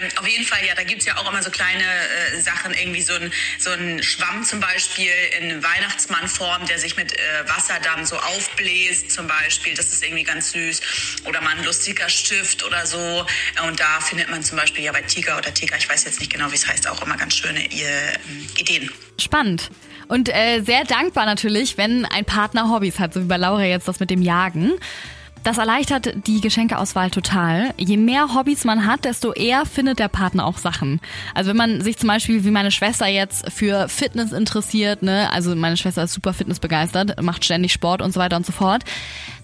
Ähm, 0.00 0.08
auf 0.16 0.26
jeden 0.26 0.44
Fall, 0.44 0.64
ja, 0.66 0.74
da 0.74 0.82
gibt's 0.84 1.06
ja 1.06 1.16
auch 1.16 1.30
immer 1.30 1.42
so 1.42 1.50
kleine 1.50 1.84
äh, 1.84 2.40
Sachen, 2.40 2.74
irgendwie 2.74 3.02
so 3.02 3.14
ein, 3.14 3.32
so 3.58 3.70
ein 3.70 4.02
Schwamm 4.02 4.44
zum 4.44 4.60
Beispiel 4.60 5.12
in 5.40 5.62
Weihnachtsmannform, 5.62 6.66
der 6.66 6.78
sich 6.78 6.96
mit 6.96 7.12
äh, 7.12 7.48
Wasser 7.48 7.78
dann 7.82 8.06
so 8.06 8.16
aufbläst 8.16 9.10
zum 9.10 9.26
Beispiel. 9.26 9.74
Das 9.74 9.92
ist 9.92 10.02
irgendwie 10.02 10.24
ganz 10.24 10.52
süß. 10.52 10.80
Oder 11.24 11.40
mal 11.40 11.56
ein 11.56 11.64
lustiger 11.64 12.08
Stift 12.08 12.62
oder 12.64 12.86
so. 12.86 13.26
Und 13.66 13.80
da 13.80 14.00
findet 14.00 14.30
man 14.30 14.42
zum 14.42 14.58
Beispiel 14.58 14.84
ja 14.84 14.92
bei 14.92 15.02
Tiger 15.02 15.38
oder 15.38 15.52
Tiger, 15.52 15.76
ich 15.76 15.88
weiß 15.88 16.04
jetzt 16.04 16.20
nicht 16.20 16.32
genau, 16.32 16.50
wie 16.50 16.56
es 16.56 16.66
heißt, 16.66 16.86
auch 16.88 17.02
immer 17.02 17.16
ganz 17.16 17.36
schöne 17.36 17.64
äh, 17.64 18.18
Ideen. 18.58 18.90
Spannend. 19.22 19.70
Und 20.08 20.28
äh, 20.28 20.60
sehr 20.60 20.84
dankbar 20.84 21.26
natürlich, 21.26 21.78
wenn 21.78 22.04
ein 22.04 22.24
Partner 22.24 22.70
Hobbys 22.70 22.98
hat, 22.98 23.14
so 23.14 23.22
wie 23.22 23.26
bei 23.26 23.36
Laura 23.36 23.64
jetzt 23.64 23.88
das 23.88 24.00
mit 24.00 24.10
dem 24.10 24.22
Jagen. 24.22 24.72
Das 25.42 25.58
erleichtert 25.58 26.26
die 26.28 26.40
Geschenkeauswahl 26.40 27.10
total. 27.10 27.74
Je 27.76 27.96
mehr 27.96 28.32
Hobbys 28.34 28.64
man 28.64 28.86
hat, 28.86 29.04
desto 29.04 29.32
eher 29.32 29.66
findet 29.66 29.98
der 29.98 30.06
Partner 30.06 30.46
auch 30.46 30.56
Sachen. 30.56 31.00
Also 31.34 31.50
wenn 31.50 31.56
man 31.56 31.80
sich 31.80 31.96
zum 31.96 32.08
Beispiel 32.08 32.44
wie 32.44 32.52
meine 32.52 32.70
Schwester 32.70 33.08
jetzt 33.08 33.50
für 33.50 33.88
Fitness 33.88 34.30
interessiert, 34.30 35.02
ne, 35.02 35.28
also 35.32 35.56
meine 35.56 35.76
Schwester 35.76 36.04
ist 36.04 36.12
super 36.12 36.32
fitnessbegeistert, 36.32 37.20
macht 37.22 37.44
ständig 37.44 37.72
Sport 37.72 38.02
und 38.02 38.12
so 38.12 38.20
weiter 38.20 38.36
und 38.36 38.46
so 38.46 38.52
fort, 38.52 38.84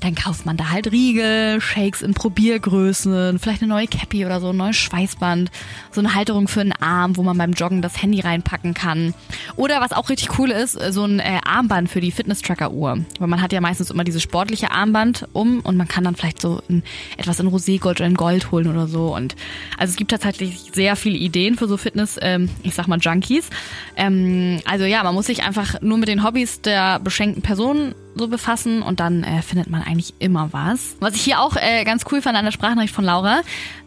dann 0.01 0.15
kauft 0.15 0.47
man 0.47 0.57
da 0.57 0.71
halt 0.71 0.93
Riegel, 0.93 1.61
Shakes 1.61 2.03
in 2.03 2.15
Probiergrößen, 2.15 3.41
vielleicht 3.41 3.63
eine 3.63 3.71
neue 3.71 3.89
Cappy 3.89 4.25
oder 4.25 4.41
so, 4.41 4.51
ein 4.51 4.57
neues 4.57 4.77
Schweißband, 4.77 5.51
so 5.91 6.01
eine 6.01 6.15
Halterung 6.15 6.47
für 6.47 6.63
den 6.63 6.73
Arm, 6.81 7.17
wo 7.17 7.25
man 7.25 7.37
beim 7.37 7.53
Joggen 7.53 7.83
das 7.83 8.01
Handy 8.01 8.21
reinpacken 8.21 8.75
kann. 8.75 9.15
Oder 9.57 9.81
was 9.81 9.93
auch 9.93 10.09
richtig 10.09 10.39
cool 10.39 10.51
ist, 10.51 10.79
so 10.93 11.05
ein 11.05 11.19
äh, 11.19 11.41
Armband 11.45 11.91
für 11.91 12.01
die 12.01 12.13
Fitness-Tracker-Uhr. 12.13 13.05
Weil 13.19 13.29
man 13.29 13.43
hat 13.43 13.53
ja 13.53 13.61
meistens 13.61 13.91
immer 13.91 14.05
dieses 14.05 14.23
sportliche 14.23 14.71
Armband 14.71 15.27
um 15.33 15.61
und 15.61 15.77
man 15.77 15.88
kann 15.89 16.05
dann 16.05 16.15
vielleicht 16.15 16.41
so 16.41 16.61
ein, 16.69 16.83
etwas 17.17 17.41
in 17.41 17.49
Roségold 17.49 17.97
oder 17.97 18.07
in 18.07 18.15
Gold 18.15 18.51
holen 18.51 18.69
oder 18.69 18.87
so. 18.87 19.15
Und 19.15 19.37
also 19.77 19.91
es 19.91 19.97
gibt 19.97 20.11
tatsächlich 20.11 20.71
sehr 20.73 20.97
viele 20.97 21.17
Ideen 21.17 21.57
für 21.57 21.69
so 21.69 21.77
Fitness, 21.77 22.19
ähm, 22.21 22.49
ich 22.63 22.75
sag 22.75 22.89
mal 22.89 22.99
Junkies. 22.99 23.51
Ähm, 23.97 24.61
also 24.65 24.85
ja, 24.85 25.03
man 25.03 25.15
muss 25.15 25.27
sich 25.27 25.43
einfach 25.43 25.81
nur 25.81 25.99
mit 25.99 26.09
den 26.09 26.25
Hobbys 26.25 26.61
der 26.61 26.99
beschenkten 27.01 27.43
Person 27.43 27.95
so 28.15 28.29
befassen 28.29 28.83
und 28.83 29.01
dann 29.01 29.23
äh, 29.23 29.43
findet 29.43 29.71
man 29.71 29.83
eigentlich 29.83 30.15
immer 30.19 30.53
was. 30.53 30.97
Was 31.01 31.15
ich 31.15 31.23
hier 31.23 31.41
auch 31.41 31.57
äh, 31.57 31.85
ganz 31.85 32.05
cool 32.11 32.21
fand 32.21 32.37
an 32.37 32.45
der 32.45 32.53
Sprachnachricht 32.53 32.95
von 32.95 33.05
Laura, 33.05 33.41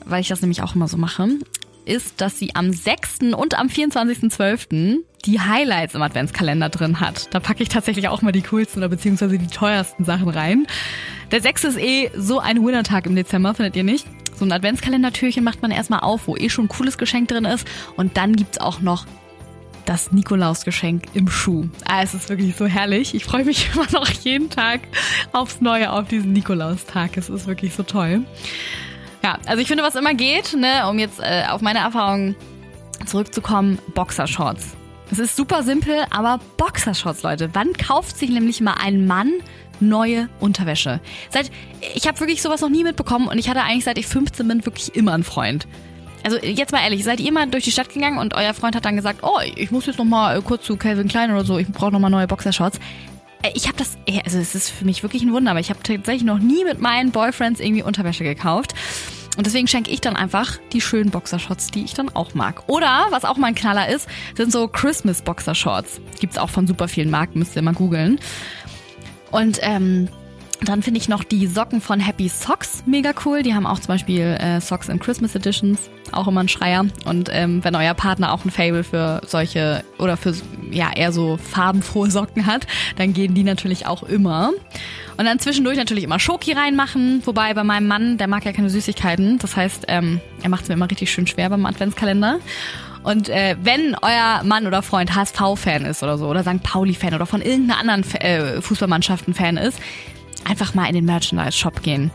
weil 0.05 0.21
ich 0.21 0.29
das 0.29 0.41
nämlich 0.41 0.61
auch 0.61 0.75
immer 0.75 0.87
so 0.87 0.97
mache, 0.97 1.27
ist, 1.85 2.21
dass 2.21 2.37
sie 2.37 2.55
am 2.55 2.71
6. 2.71 3.33
und 3.35 3.57
am 3.57 3.67
24.12. 3.67 4.99
die 5.25 5.39
Highlights 5.39 5.95
im 5.95 6.01
Adventskalender 6.01 6.69
drin 6.69 6.99
hat. 6.99 7.33
Da 7.33 7.39
packe 7.39 7.63
ich 7.63 7.69
tatsächlich 7.69 8.07
auch 8.07 8.21
mal 8.21 8.31
die 8.31 8.41
coolsten 8.41 8.79
oder 8.79 8.89
beziehungsweise 8.89 9.37
die 9.37 9.47
teuersten 9.47 10.05
Sachen 10.05 10.29
rein. 10.29 10.67
Der 11.31 11.41
6. 11.41 11.63
ist 11.65 11.77
eh 11.77 12.11
so 12.15 12.39
ein 12.39 12.65
Winnertag 12.65 13.05
im 13.05 13.15
Dezember, 13.15 13.53
findet 13.53 13.75
ihr 13.75 13.83
nicht? 13.83 14.05
So 14.35 14.45
ein 14.45 14.51
Adventskalendertürchen 14.51 15.43
macht 15.43 15.61
man 15.61 15.71
erstmal 15.71 15.99
auf, 15.99 16.27
wo 16.27 16.35
eh 16.35 16.49
schon 16.49 16.65
ein 16.65 16.69
cooles 16.69 16.97
Geschenk 16.97 17.27
drin 17.27 17.45
ist. 17.45 17.67
Und 17.95 18.17
dann 18.17 18.35
gibt's 18.35 18.59
auch 18.59 18.81
noch 18.81 19.05
das 19.85 20.11
Nikolausgeschenk 20.11 21.03
im 21.13 21.29
Schuh. 21.29 21.67
Ah, 21.85 22.01
es 22.01 22.13
ist 22.13 22.29
wirklich 22.29 22.55
so 22.55 22.65
herrlich. 22.65 23.13
Ich 23.13 23.25
freue 23.25 23.45
mich 23.45 23.69
immer 23.73 23.87
noch 23.91 24.09
jeden 24.09 24.49
Tag 24.49 24.81
aufs 25.31 25.61
Neue 25.61 25.91
auf 25.91 26.07
diesen 26.07 26.33
Nikolaustag. 26.33 27.17
Es 27.17 27.29
ist 27.29 27.47
wirklich 27.47 27.73
so 27.73 27.83
toll. 27.83 28.23
Ja, 29.23 29.37
also 29.45 29.61
ich 29.61 29.67
finde, 29.67 29.83
was 29.83 29.95
immer 29.95 30.13
geht, 30.13 30.55
ne, 30.55 30.87
um 30.89 30.97
jetzt 30.97 31.19
äh, 31.19 31.43
auf 31.49 31.61
meine 31.61 31.79
Erfahrungen 31.79 32.35
zurückzukommen, 33.05 33.77
Boxershorts. 33.93 34.75
Es 35.11 35.19
ist 35.19 35.35
super 35.35 35.63
simpel, 35.63 36.05
aber 36.09 36.39
Boxershorts, 36.57 37.21
Leute. 37.23 37.49
Wann 37.53 37.73
kauft 37.73 38.17
sich 38.17 38.29
nämlich 38.29 38.61
mal 38.61 38.75
ein 38.81 39.05
Mann 39.05 39.33
neue 39.79 40.29
Unterwäsche? 40.39 41.01
Seit 41.29 41.51
ich 41.95 42.07
habe 42.07 42.19
wirklich 42.19 42.41
sowas 42.41 42.61
noch 42.61 42.69
nie 42.69 42.83
mitbekommen 42.83 43.27
und 43.27 43.37
ich 43.37 43.49
hatte 43.49 43.61
eigentlich 43.61 43.83
seit 43.83 43.97
ich 43.97 44.07
15 44.07 44.47
bin 44.47 44.65
wirklich 44.65 44.95
immer 44.95 45.13
einen 45.13 45.23
Freund. 45.23 45.67
Also 46.23 46.37
jetzt 46.37 46.71
mal 46.71 46.81
ehrlich, 46.81 47.03
seid 47.03 47.19
ihr 47.19 47.31
mal 47.31 47.47
durch 47.47 47.63
die 47.63 47.71
Stadt 47.71 47.89
gegangen 47.89 48.19
und 48.19 48.35
euer 48.35 48.53
Freund 48.53 48.75
hat 48.75 48.85
dann 48.85 48.95
gesagt, 48.95 49.19
oh, 49.23 49.39
ich 49.55 49.71
muss 49.71 49.87
jetzt 49.87 49.97
noch 49.97 50.05
mal 50.05 50.37
äh, 50.37 50.41
kurz 50.41 50.63
zu 50.63 50.77
Calvin 50.77 51.07
Klein 51.07 51.31
oder 51.31 51.43
so, 51.43 51.57
ich 51.57 51.67
brauche 51.67 51.91
noch 51.91 51.99
mal 51.99 52.09
neue 52.09 52.27
Boxershorts. 52.27 52.79
Äh, 53.41 53.51
ich 53.53 53.67
habe 53.67 53.77
das, 53.77 53.97
also 54.25 54.37
es 54.37 54.55
ist 54.55 54.69
für 54.69 54.85
mich 54.85 55.03
wirklich 55.03 55.23
ein 55.23 55.33
Wunder, 55.33 55.51
aber 55.51 55.59
ich 55.59 55.69
habe 55.69 55.81
tatsächlich 55.83 56.23
noch 56.23 56.39
nie 56.39 56.63
mit 56.63 56.79
meinen 56.79 57.11
Boyfriends 57.11 57.59
irgendwie 57.59 57.83
Unterwäsche 57.83 58.23
gekauft. 58.23 58.73
Und 59.37 59.45
deswegen 59.45 59.67
schenke 59.67 59.91
ich 59.91 60.01
dann 60.01 60.17
einfach 60.17 60.57
die 60.73 60.81
schönen 60.81 61.09
Boxershorts, 61.09 61.71
die 61.71 61.85
ich 61.85 61.93
dann 61.93 62.09
auch 62.09 62.33
mag. 62.33 62.63
Oder, 62.67 63.07
was 63.11 63.23
auch 63.23 63.37
mal 63.37 63.47
ein 63.47 63.55
Knaller 63.55 63.87
ist, 63.87 64.07
sind 64.35 64.51
so 64.51 64.67
Christmas 64.67 65.21
Boxershorts. 65.21 66.01
Gibt's 66.19 66.37
auch 66.37 66.49
von 66.49 66.67
super 66.67 66.89
vielen 66.89 67.09
Marken, 67.09 67.39
müsst 67.39 67.55
ihr 67.55 67.61
mal 67.61 67.73
googeln. 67.73 68.19
Und 69.31 69.59
ähm, 69.61 70.09
Dann 70.63 70.83
finde 70.83 70.99
ich 70.99 71.09
noch 71.09 71.23
die 71.23 71.47
Socken 71.47 71.81
von 71.81 71.99
Happy 71.99 72.29
Socks 72.29 72.83
mega 72.85 73.13
cool. 73.25 73.41
Die 73.41 73.55
haben 73.55 73.65
auch 73.65 73.79
zum 73.79 73.87
Beispiel 73.87 74.37
äh, 74.39 74.61
Socks 74.61 74.89
in 74.89 74.99
Christmas 74.99 75.33
Editions, 75.33 75.89
auch 76.11 76.27
immer 76.27 76.41
ein 76.41 76.49
Schreier. 76.49 76.85
Und 77.05 77.29
ähm, 77.31 77.63
wenn 77.63 77.75
euer 77.75 77.95
Partner 77.95 78.31
auch 78.31 78.45
ein 78.45 78.51
Fable 78.51 78.83
für 78.83 79.21
solche 79.25 79.83
oder 79.97 80.17
für 80.17 80.35
ja 80.69 80.91
eher 80.95 81.11
so 81.11 81.37
farbenfrohe 81.37 82.11
Socken 82.11 82.45
hat, 82.45 82.67
dann 82.97 83.13
gehen 83.13 83.33
die 83.33 83.43
natürlich 83.43 83.87
auch 83.87 84.03
immer. 84.03 84.51
Und 85.17 85.25
dann 85.25 85.39
zwischendurch 85.39 85.77
natürlich 85.77 86.03
immer 86.03 86.19
Schoki 86.19 86.53
reinmachen. 86.53 87.23
Wobei 87.25 87.55
bei 87.55 87.63
meinem 87.63 87.87
Mann, 87.87 88.17
der 88.17 88.27
mag 88.27 88.45
ja 88.45 88.53
keine 88.53 88.69
Süßigkeiten. 88.69 89.39
Das 89.39 89.55
heißt, 89.55 89.85
ähm, 89.87 90.21
er 90.43 90.49
macht 90.49 90.63
es 90.63 90.69
mir 90.69 90.75
immer 90.75 90.89
richtig 90.89 91.11
schön 91.11 91.25
schwer 91.25 91.49
beim 91.49 91.65
Adventskalender. 91.65 92.39
Und 93.01 93.29
äh, 93.29 93.55
wenn 93.63 93.95
euer 94.01 94.43
Mann 94.43 94.67
oder 94.67 94.83
Freund 94.83 95.15
HSV-Fan 95.15 95.85
ist 95.85 96.03
oder 96.03 96.19
so, 96.19 96.27
oder 96.27 96.43
St. 96.43 96.61
Pauli-Fan 96.61 97.15
oder 97.15 97.25
von 97.25 97.41
irgendeiner 97.41 97.79
anderen 97.79 98.03
äh, 98.21 98.61
Fußballmannschaften 98.61 99.33
Fan 99.33 99.57
ist, 99.57 99.79
einfach 100.45 100.73
mal 100.73 100.87
in 100.87 100.95
den 100.95 101.05
Merchandise-Shop 101.05 101.81
gehen. 101.81 102.11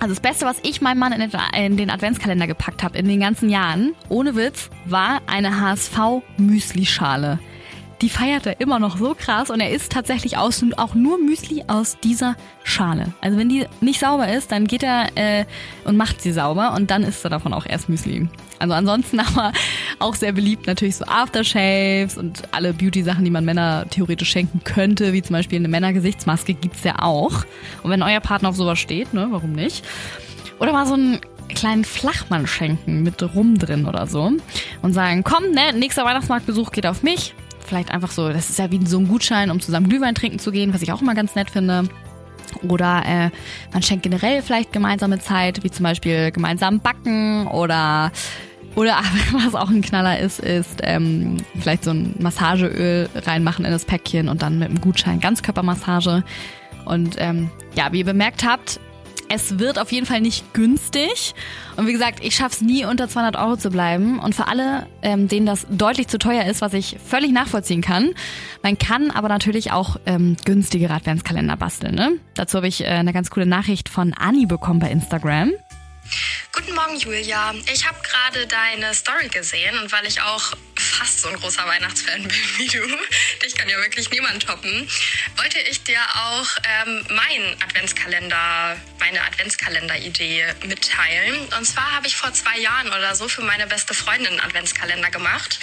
Also 0.00 0.14
das 0.14 0.20
Beste, 0.20 0.46
was 0.46 0.58
ich 0.64 0.80
meinem 0.80 0.98
Mann 0.98 1.12
in 1.12 1.76
den 1.76 1.90
Adventskalender 1.90 2.48
gepackt 2.48 2.82
habe 2.82 2.98
in 2.98 3.06
den 3.06 3.20
ganzen 3.20 3.48
Jahren, 3.48 3.94
ohne 4.08 4.34
Witz, 4.34 4.68
war 4.84 5.20
eine 5.26 5.60
HSV-Müsli-Schale 5.60 7.38
die 8.02 8.10
feiert 8.10 8.46
er 8.46 8.60
immer 8.60 8.80
noch 8.80 8.98
so 8.98 9.14
krass 9.16 9.48
und 9.48 9.60
er 9.60 9.70
isst 9.70 9.92
tatsächlich 9.92 10.36
aus, 10.36 10.64
auch 10.76 10.94
nur 10.94 11.18
Müsli 11.18 11.64
aus 11.68 11.96
dieser 12.02 12.34
Schale. 12.64 13.12
Also 13.20 13.38
wenn 13.38 13.48
die 13.48 13.66
nicht 13.80 14.00
sauber 14.00 14.28
ist, 14.28 14.50
dann 14.50 14.66
geht 14.66 14.82
er 14.82 15.06
äh, 15.14 15.44
und 15.84 15.96
macht 15.96 16.20
sie 16.20 16.32
sauber 16.32 16.74
und 16.74 16.90
dann 16.90 17.04
isst 17.04 17.24
er 17.24 17.30
davon 17.30 17.54
auch 17.54 17.64
erst 17.64 17.88
Müsli. 17.88 18.28
Also 18.58 18.74
ansonsten 18.74 19.20
aber 19.20 19.52
auch 20.00 20.16
sehr 20.16 20.32
beliebt 20.32 20.66
natürlich 20.66 20.96
so 20.96 21.04
Aftershaves 21.04 22.18
und 22.18 22.42
alle 22.52 22.74
Beauty-Sachen, 22.74 23.24
die 23.24 23.30
man 23.30 23.44
Männer 23.44 23.86
theoretisch 23.88 24.30
schenken 24.30 24.62
könnte, 24.64 25.12
wie 25.12 25.22
zum 25.22 25.34
Beispiel 25.34 25.58
eine 25.58 25.68
Männergesichtsmaske 25.68 26.54
gibt's 26.54 26.82
ja 26.82 27.02
auch. 27.02 27.44
Und 27.84 27.90
wenn 27.90 28.02
euer 28.02 28.20
Partner 28.20 28.48
auf 28.48 28.56
sowas 28.56 28.80
steht, 28.80 29.14
ne, 29.14 29.28
warum 29.30 29.52
nicht? 29.52 29.84
Oder 30.58 30.72
mal 30.72 30.86
so 30.86 30.94
einen 30.94 31.20
kleinen 31.54 31.84
Flachmann 31.84 32.48
schenken 32.48 33.04
mit 33.04 33.22
Rum 33.34 33.58
drin 33.58 33.86
oder 33.86 34.08
so 34.08 34.32
und 34.80 34.92
sagen, 34.92 35.22
komm, 35.22 35.52
ne, 35.52 35.72
nächster 35.72 36.04
Weihnachtsmarktbesuch 36.04 36.72
geht 36.72 36.86
auf 36.86 37.04
mich 37.04 37.34
vielleicht 37.72 37.90
einfach 37.90 38.10
so, 38.10 38.28
das 38.28 38.50
ist 38.50 38.58
ja 38.58 38.70
wie 38.70 38.84
so 38.84 38.98
ein 38.98 39.08
Gutschein, 39.08 39.50
um 39.50 39.58
zusammen 39.58 39.88
Glühwein 39.88 40.14
trinken 40.14 40.38
zu 40.38 40.52
gehen, 40.52 40.74
was 40.74 40.82
ich 40.82 40.92
auch 40.92 41.00
immer 41.00 41.14
ganz 41.14 41.34
nett 41.34 41.50
finde. 41.50 41.88
Oder 42.68 43.02
äh, 43.06 43.30
man 43.72 43.82
schenkt 43.82 44.02
generell 44.02 44.42
vielleicht 44.42 44.74
gemeinsame 44.74 45.20
Zeit, 45.20 45.64
wie 45.64 45.70
zum 45.70 45.84
Beispiel 45.84 46.30
gemeinsam 46.32 46.80
backen 46.80 47.46
oder 47.46 48.12
oder 48.74 48.98
was 49.32 49.54
auch 49.54 49.70
ein 49.70 49.80
Knaller 49.80 50.18
ist, 50.18 50.38
ist 50.38 50.80
ähm, 50.82 51.38
vielleicht 51.58 51.84
so 51.84 51.92
ein 51.92 52.14
Massageöl 52.18 53.08
reinmachen 53.14 53.64
in 53.64 53.70
das 53.70 53.86
Päckchen 53.86 54.28
und 54.28 54.42
dann 54.42 54.58
mit 54.58 54.68
einem 54.68 54.82
Gutschein 54.82 55.20
Ganzkörpermassage. 55.20 56.24
Und 56.84 57.16
ähm, 57.18 57.50
ja, 57.74 57.90
wie 57.92 58.00
ihr 58.00 58.04
bemerkt 58.04 58.44
habt, 58.44 58.80
es 59.32 59.58
wird 59.58 59.78
auf 59.78 59.90
jeden 59.92 60.04
Fall 60.06 60.20
nicht 60.20 60.52
günstig. 60.52 61.34
Und 61.76 61.86
wie 61.86 61.92
gesagt, 61.92 62.22
ich 62.22 62.36
schaffe 62.36 62.56
es 62.56 62.60
nie 62.60 62.84
unter 62.84 63.08
200 63.08 63.36
Euro 63.36 63.56
zu 63.56 63.70
bleiben. 63.70 64.18
Und 64.18 64.34
für 64.34 64.46
alle, 64.46 64.86
ähm, 65.00 65.26
denen 65.26 65.46
das 65.46 65.66
deutlich 65.70 66.08
zu 66.08 66.18
teuer 66.18 66.44
ist, 66.44 66.60
was 66.60 66.74
ich 66.74 66.98
völlig 67.04 67.32
nachvollziehen 67.32 67.80
kann, 67.80 68.10
man 68.62 68.76
kann 68.76 69.10
aber 69.10 69.28
natürlich 69.28 69.72
auch 69.72 69.96
ähm, 70.04 70.36
günstigere 70.44 70.92
Adventskalender 70.92 71.56
basteln. 71.56 71.94
Ne? 71.94 72.18
Dazu 72.34 72.58
habe 72.58 72.68
ich 72.68 72.82
äh, 72.82 72.88
eine 72.88 73.14
ganz 73.14 73.30
coole 73.30 73.46
Nachricht 73.46 73.88
von 73.88 74.12
Anni 74.12 74.44
bekommen 74.44 74.80
bei 74.80 74.90
Instagram. 74.90 75.52
Guten 76.54 76.74
Morgen, 76.74 76.98
Julia. 76.98 77.54
Ich 77.72 77.88
habe 77.88 77.96
gerade 78.02 78.46
deine 78.46 78.92
Story 78.92 79.28
gesehen 79.28 79.78
und 79.82 79.90
weil 79.92 80.06
ich 80.06 80.20
auch 80.20 80.52
fast 80.92 81.20
so 81.20 81.28
ein 81.28 81.36
großer 81.36 81.66
Weihnachtsfan 81.66 82.22
bin 82.28 82.58
wie 82.58 82.66
du, 82.68 82.86
dich 83.42 83.54
kann 83.54 83.68
ja 83.68 83.76
wirklich 83.78 84.10
niemand 84.10 84.46
toppen, 84.46 84.88
wollte 85.36 85.58
ich 85.60 85.82
dir 85.84 86.00
auch 86.14 86.48
ähm, 86.64 87.04
meinen 87.10 87.62
Adventskalender, 87.62 88.76
meine 89.00 89.22
Adventskalender-Idee 89.22 90.54
mitteilen. 90.66 91.46
Und 91.58 91.64
zwar 91.64 91.92
habe 91.92 92.06
ich 92.06 92.16
vor 92.16 92.32
zwei 92.32 92.58
Jahren 92.58 92.88
oder 92.88 93.14
so 93.14 93.28
für 93.28 93.42
meine 93.42 93.66
beste 93.66 93.94
Freundin 93.94 94.32
einen 94.32 94.40
Adventskalender 94.40 95.10
gemacht. 95.10 95.58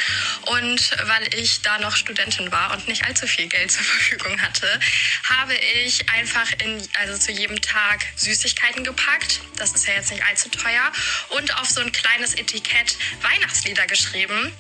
Und 0.47 0.91
weil 1.03 1.33
ich 1.35 1.61
da 1.61 1.77
noch 1.79 1.95
Studentin 1.95 2.51
war 2.51 2.73
und 2.73 2.87
nicht 2.87 3.05
allzu 3.05 3.27
viel 3.27 3.47
Geld 3.47 3.71
zur 3.71 3.83
Verfügung 3.83 4.41
hatte, 4.41 4.79
habe 5.23 5.55
ich 5.55 6.09
einfach 6.09 6.51
in, 6.63 6.87
also 6.99 7.17
zu 7.17 7.31
jedem 7.31 7.61
Tag 7.61 8.05
Süßigkeiten 8.15 8.83
gepackt. 8.83 9.41
Das 9.57 9.73
ist 9.73 9.87
ja 9.87 9.93
jetzt 9.93 10.11
nicht 10.11 10.23
allzu 10.23 10.49
teuer. 10.49 10.91
Und 11.29 11.55
auf 11.57 11.69
so 11.69 11.81
ein 11.81 11.91
kleines 11.91 12.35
Etikett 12.35 12.97
Weihnachtslieder 13.21 13.85
geschrieben. 13.87 14.51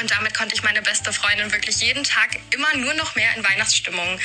Und 0.00 0.10
damit 0.10 0.34
konnte 0.34 0.54
ich 0.54 0.62
meine 0.62 0.82
beste 0.82 1.12
Freundin 1.12 1.52
wirklich 1.52 1.80
jeden 1.80 2.04
Tag 2.04 2.38
immer 2.50 2.74
nur 2.76 2.94
noch 2.94 3.14
mehr 3.14 3.34
in 3.36 3.44
Weihnachtsstimmung 3.44 4.18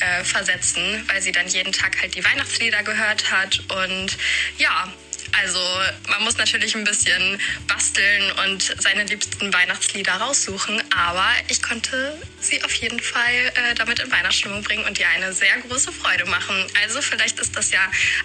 äh, 0.00 0.24
versetzen, 0.24 1.04
weil 1.08 1.22
sie 1.22 1.32
dann 1.32 1.48
jeden 1.48 1.72
Tag 1.72 2.00
halt 2.00 2.14
die 2.14 2.24
Weihnachtslieder 2.24 2.82
gehört 2.82 3.30
hat. 3.30 3.60
Und 3.70 4.16
ja, 4.58 4.92
also 5.40 5.60
man 6.08 6.22
muss 6.24 6.36
natürlich 6.36 6.74
ein 6.74 6.84
bisschen 6.84 7.40
basteln 7.66 8.32
und 8.44 8.74
seine 8.78 9.04
liebsten 9.04 9.52
Weihnachtslieder 9.52 10.12
raussuchen, 10.12 10.82
aber 10.94 11.28
ich 11.48 11.62
konnte 11.62 12.18
sie 12.40 12.62
auf 12.62 12.74
jeden 12.74 13.00
Fall 13.00 13.52
äh, 13.54 13.74
damit 13.74 14.00
in 14.00 14.10
Weihnachtsstimmung 14.10 14.62
bringen 14.62 14.84
und 14.84 14.98
ihr 14.98 15.08
eine 15.08 15.32
sehr 15.32 15.56
große 15.58 15.92
Freude 15.92 16.26
machen. 16.26 16.66
Also 16.82 17.00
vielleicht 17.00 17.38
ist 17.38 17.56
das 17.56 17.70
ja 17.70 17.80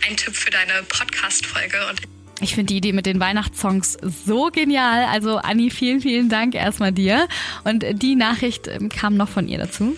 ein 0.05 0.17
Tipp 0.17 0.35
für 0.35 0.49
deine 0.49 0.83
Podcast-Folge. 0.83 1.95
Ich 2.39 2.53
finde 2.53 2.73
die 2.73 2.77
Idee 2.77 2.93
mit 2.93 3.07
den 3.07 3.19
Weihnachtssongs 3.19 3.97
so 4.03 4.51
genial. 4.51 5.05
Also 5.05 5.37
Anni, 5.37 5.71
vielen, 5.71 6.01
vielen 6.01 6.29
Dank 6.29 6.53
erstmal 6.53 6.91
dir. 6.91 7.27
Und 7.63 7.83
die 7.89 8.15
Nachricht 8.15 8.67
ähm, 8.67 8.89
kam 8.89 9.15
noch 9.15 9.29
von 9.29 9.47
ihr 9.47 9.57
dazu. 9.57 9.95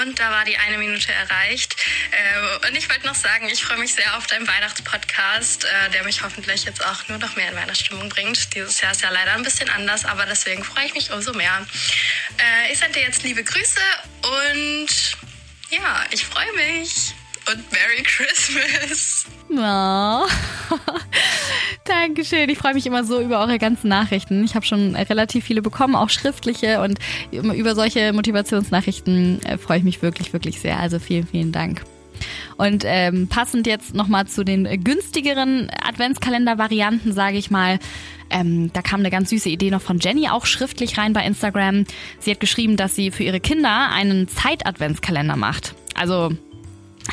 Und 0.00 0.18
da 0.18 0.30
war 0.30 0.44
die 0.44 0.56
eine 0.56 0.78
Minute 0.78 1.12
erreicht. 1.12 1.76
Äh, 2.10 2.68
und 2.68 2.76
ich 2.76 2.88
wollte 2.88 3.06
noch 3.06 3.14
sagen, 3.14 3.48
ich 3.52 3.62
freue 3.62 3.78
mich 3.78 3.94
sehr 3.94 4.16
auf 4.16 4.26
deinen 4.26 4.48
Weihnachtspodcast, 4.48 5.64
äh, 5.64 5.90
der 5.92 6.04
mich 6.04 6.22
hoffentlich 6.22 6.64
jetzt 6.64 6.84
auch 6.84 7.06
nur 7.08 7.18
noch 7.18 7.36
mehr 7.36 7.50
in 7.50 7.56
Weihnachtsstimmung 7.56 8.08
bringt. 8.08 8.54
Dieses 8.54 8.80
Jahr 8.80 8.92
ist 8.92 9.02
ja 9.02 9.10
leider 9.10 9.34
ein 9.34 9.42
bisschen 9.42 9.68
anders, 9.68 10.04
aber 10.06 10.24
deswegen 10.26 10.64
freue 10.64 10.86
ich 10.86 10.94
mich 10.94 11.12
umso 11.12 11.34
mehr. 11.34 11.66
Äh, 12.38 12.72
ich 12.72 12.78
sende 12.78 12.98
dir 12.98 13.04
jetzt 13.04 13.22
liebe 13.22 13.44
Grüße 13.44 13.80
und 14.22 15.16
ja, 15.70 16.04
ich 16.10 16.24
freue 16.24 16.52
mich. 16.54 17.14
Und 17.46 17.72
Merry 17.72 18.02
Christmas. 18.02 19.26
Oh. 19.50 20.26
Dankeschön. 21.84 22.48
Ich 22.48 22.58
freue 22.58 22.74
mich 22.74 22.86
immer 22.86 23.04
so 23.04 23.20
über 23.20 23.40
eure 23.40 23.58
ganzen 23.58 23.88
Nachrichten. 23.88 24.44
Ich 24.44 24.54
habe 24.54 24.64
schon 24.64 24.96
relativ 24.96 25.44
viele 25.44 25.60
bekommen, 25.60 25.94
auch 25.94 26.08
schriftliche. 26.08 26.80
Und 26.80 26.98
über 27.32 27.74
solche 27.74 28.12
Motivationsnachrichten 28.12 29.42
äh, 29.44 29.58
freue 29.58 29.78
ich 29.78 29.84
mich 29.84 30.00
wirklich, 30.00 30.32
wirklich 30.32 30.60
sehr. 30.60 30.78
Also 30.78 30.98
vielen, 30.98 31.26
vielen 31.26 31.52
Dank. 31.52 31.82
Und 32.56 32.84
ähm, 32.86 33.28
passend 33.28 33.66
jetzt 33.66 33.94
nochmal 33.94 34.26
zu 34.26 34.44
den 34.44 34.82
günstigeren 34.82 35.70
Adventskalender-Varianten, 35.82 37.12
sage 37.12 37.36
ich 37.36 37.50
mal. 37.50 37.78
Ähm, 38.30 38.72
da 38.72 38.80
kam 38.80 39.00
eine 39.00 39.10
ganz 39.10 39.30
süße 39.30 39.48
Idee 39.50 39.70
noch 39.70 39.82
von 39.82 39.98
Jenny 39.98 40.28
auch 40.28 40.46
schriftlich 40.46 40.96
rein 40.96 41.12
bei 41.12 41.24
Instagram. 41.24 41.84
Sie 42.18 42.30
hat 42.30 42.40
geschrieben, 42.40 42.76
dass 42.76 42.94
sie 42.94 43.10
für 43.10 43.24
ihre 43.24 43.40
Kinder 43.40 43.90
einen 43.90 44.28
Zeit-Adventskalender 44.28 45.36
macht. 45.36 45.74
Also 45.94 46.32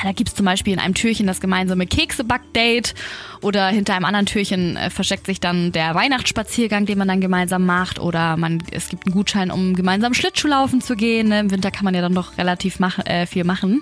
da 0.03 0.11
gibt's 0.13 0.35
zum 0.35 0.45
Beispiel 0.45 0.73
in 0.73 0.79
einem 0.79 0.93
Türchen 0.93 1.27
das 1.27 1.41
gemeinsame 1.41 1.85
Kekseback-Date 1.85 2.95
oder 3.41 3.67
hinter 3.67 3.95
einem 3.95 4.05
anderen 4.05 4.25
Türchen 4.25 4.77
äh, 4.77 4.89
versteckt 4.89 5.25
sich 5.25 5.39
dann 5.39 5.71
der 5.71 5.95
Weihnachtsspaziergang, 5.95 6.85
den 6.85 6.97
man 6.97 7.07
dann 7.07 7.21
gemeinsam 7.21 7.65
macht 7.65 7.99
oder 7.99 8.37
man 8.37 8.63
es 8.71 8.89
gibt 8.89 9.05
einen 9.05 9.13
Gutschein, 9.13 9.51
um 9.51 9.75
gemeinsam 9.75 10.13
Schlittschuhlaufen 10.13 10.81
zu 10.81 10.95
gehen. 10.95 11.29
Ne? 11.29 11.41
Im 11.41 11.51
Winter 11.51 11.71
kann 11.71 11.85
man 11.85 11.93
ja 11.93 12.01
dann 12.01 12.15
doch 12.15 12.37
relativ 12.37 12.79
mach, 12.79 12.99
äh, 13.05 13.25
viel 13.25 13.43
machen. 13.43 13.81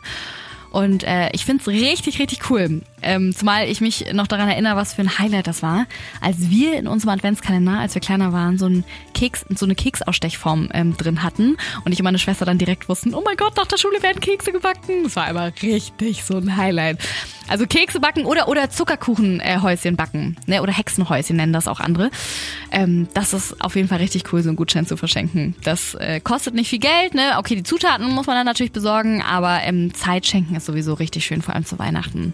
Und 0.72 1.04
äh, 1.04 1.30
ich 1.34 1.46
find's 1.46 1.68
richtig, 1.68 2.20
richtig 2.20 2.50
cool. 2.50 2.82
Ähm, 3.02 3.34
zumal 3.34 3.68
ich 3.70 3.80
mich 3.80 4.12
noch 4.14 4.28
daran 4.28 4.50
erinnere, 4.50 4.76
was 4.76 4.94
für 4.94 5.02
ein 5.02 5.20
Highlight 5.20 5.48
das 5.48 5.64
war, 5.64 5.86
als 6.20 6.50
wir 6.50 6.78
in 6.78 6.88
unserem 6.88 7.14
Adventskalender, 7.14 7.80
als 7.80 7.96
wir 7.96 8.02
kleiner 8.02 8.34
waren, 8.34 8.58
so, 8.58 8.68
ein 8.68 8.84
Keks, 9.14 9.46
so 9.56 9.66
eine 9.66 9.76
Keksausstechform 9.76 10.70
ähm, 10.74 10.98
drin 10.98 11.24
hatten. 11.24 11.58
Und 11.86 11.94
ich 11.94 12.00
und 12.00 12.04
meine 12.04 12.20
Schwester 12.20 12.46
dann 12.46 12.58
direkt 12.58 12.90
wussten, 12.90 13.14
oh 13.14 13.22
mein 13.24 13.38
Gott, 13.38 13.56
nach 13.56 13.68
der 13.68 13.78
Schule 13.78 14.02
werden 14.04 14.20
Kekse 14.20 14.52
gebacken. 14.52 15.04
Das 15.04 15.16
war 15.16 15.30
immer 15.30 15.52
richtig 15.62 16.24
so 16.24 16.38
ein 16.38 16.58
Highlight. 16.58 17.00
Also 17.50 17.66
Kekse 17.66 18.00
backen 18.00 18.26
oder, 18.26 18.48
oder 18.48 18.70
Zuckerkuchenhäuschen 18.70 19.96
backen. 19.96 20.38
Ne? 20.46 20.62
Oder 20.62 20.72
Hexenhäuschen 20.72 21.36
nennen 21.36 21.52
das 21.52 21.68
auch 21.68 21.80
andere. 21.80 22.12
Ähm, 22.72 23.08
das 23.16 23.34
ist 23.34 23.60
auf 23.60 23.76
jeden 23.76 23.88
Fall 23.88 23.98
richtig 23.98 24.32
cool, 24.32 24.44
so 24.44 24.50
einen 24.50 24.56
Gutschein 24.56 24.86
zu 24.86 24.98
verschenken. 24.98 25.56
Das 25.64 25.96
äh, 25.96 26.20
kostet 26.20 26.54
nicht 26.54 26.70
viel 26.70 26.80
Geld. 26.80 27.16
Ne? 27.16 27.34
Okay, 27.38 27.56
die 27.56 27.64
Zutaten 27.64 28.06
muss 28.12 28.28
man 28.28 28.36
dann 28.36 28.46
natürlich 28.46 28.72
besorgen, 28.72 29.24
aber 29.24 29.62
ähm, 29.64 29.94
Zeit 29.96 30.28
schenken 30.28 30.56
ist 30.60 30.68
sowieso 30.68 30.94
richtig 30.94 31.25
schön, 31.25 31.42
vor 31.42 31.56
allem 31.56 31.66
zu 31.66 31.80
Weihnachten. 31.80 32.34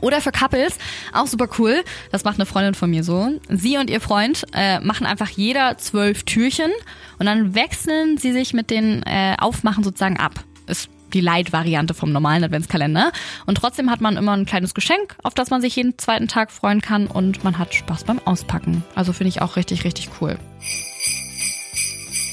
Oder 0.00 0.20
für 0.20 0.32
Couples, 0.32 0.78
auch 1.12 1.26
super 1.26 1.48
cool. 1.58 1.82
Das 2.10 2.24
macht 2.24 2.36
eine 2.36 2.46
Freundin 2.46 2.74
von 2.74 2.90
mir 2.90 3.04
so. 3.04 3.38
Sie 3.48 3.76
und 3.76 3.90
ihr 3.90 4.00
Freund 4.00 4.44
äh, 4.52 4.80
machen 4.80 5.06
einfach 5.06 5.28
jeder 5.28 5.78
zwölf 5.78 6.24
Türchen 6.24 6.70
und 7.18 7.26
dann 7.26 7.54
wechseln 7.54 8.18
sie 8.18 8.32
sich 8.32 8.54
mit 8.54 8.70
den 8.70 9.02
äh, 9.02 9.36
Aufmachen 9.38 9.84
sozusagen 9.84 10.18
ab. 10.18 10.44
Ist 10.66 10.88
die 11.12 11.20
Light-Variante 11.20 11.94
vom 11.94 12.10
normalen 12.10 12.44
Adventskalender. 12.44 13.12
Und 13.46 13.56
trotzdem 13.56 13.90
hat 13.90 14.00
man 14.00 14.16
immer 14.16 14.32
ein 14.32 14.46
kleines 14.46 14.74
Geschenk, 14.74 15.16
auf 15.22 15.34
das 15.34 15.50
man 15.50 15.60
sich 15.60 15.76
jeden 15.76 15.98
zweiten 15.98 16.28
Tag 16.28 16.50
freuen 16.50 16.80
kann 16.80 17.06
und 17.06 17.44
man 17.44 17.58
hat 17.58 17.74
Spaß 17.74 18.04
beim 18.04 18.18
Auspacken. 18.24 18.82
Also 18.94 19.12
finde 19.12 19.28
ich 19.28 19.42
auch 19.42 19.56
richtig, 19.56 19.84
richtig 19.84 20.08
cool. 20.20 20.38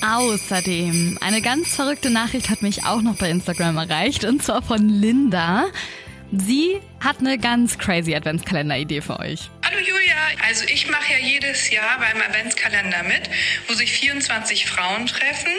Außerdem, 0.01 1.17
eine 1.19 1.41
ganz 1.41 1.75
verrückte 1.75 2.09
Nachricht 2.09 2.49
hat 2.49 2.61
mich 2.61 2.85
auch 2.85 3.01
noch 3.01 3.17
bei 3.17 3.29
Instagram 3.29 3.77
erreicht 3.77 4.23
und 4.23 4.41
zwar 4.41 4.61
von 4.61 4.87
Linda. 4.87 5.65
Sie 6.31 6.79
hat 7.01 7.19
eine 7.19 7.37
ganz 7.37 7.77
crazy 7.77 8.15
Adventskalender-Idee 8.15 9.01
für 9.01 9.19
euch. 9.19 9.49
Hallo 9.65 9.77
Julia, 9.79 10.15
also 10.47 10.63
ich 10.65 10.89
mache 10.89 11.13
ja 11.13 11.19
jedes 11.19 11.69
Jahr 11.69 11.99
beim 11.99 12.21
Adventskalender 12.21 13.03
mit, 13.03 13.29
wo 13.67 13.73
sich 13.73 13.91
24 13.91 14.67
Frauen 14.67 15.05
treffen 15.05 15.51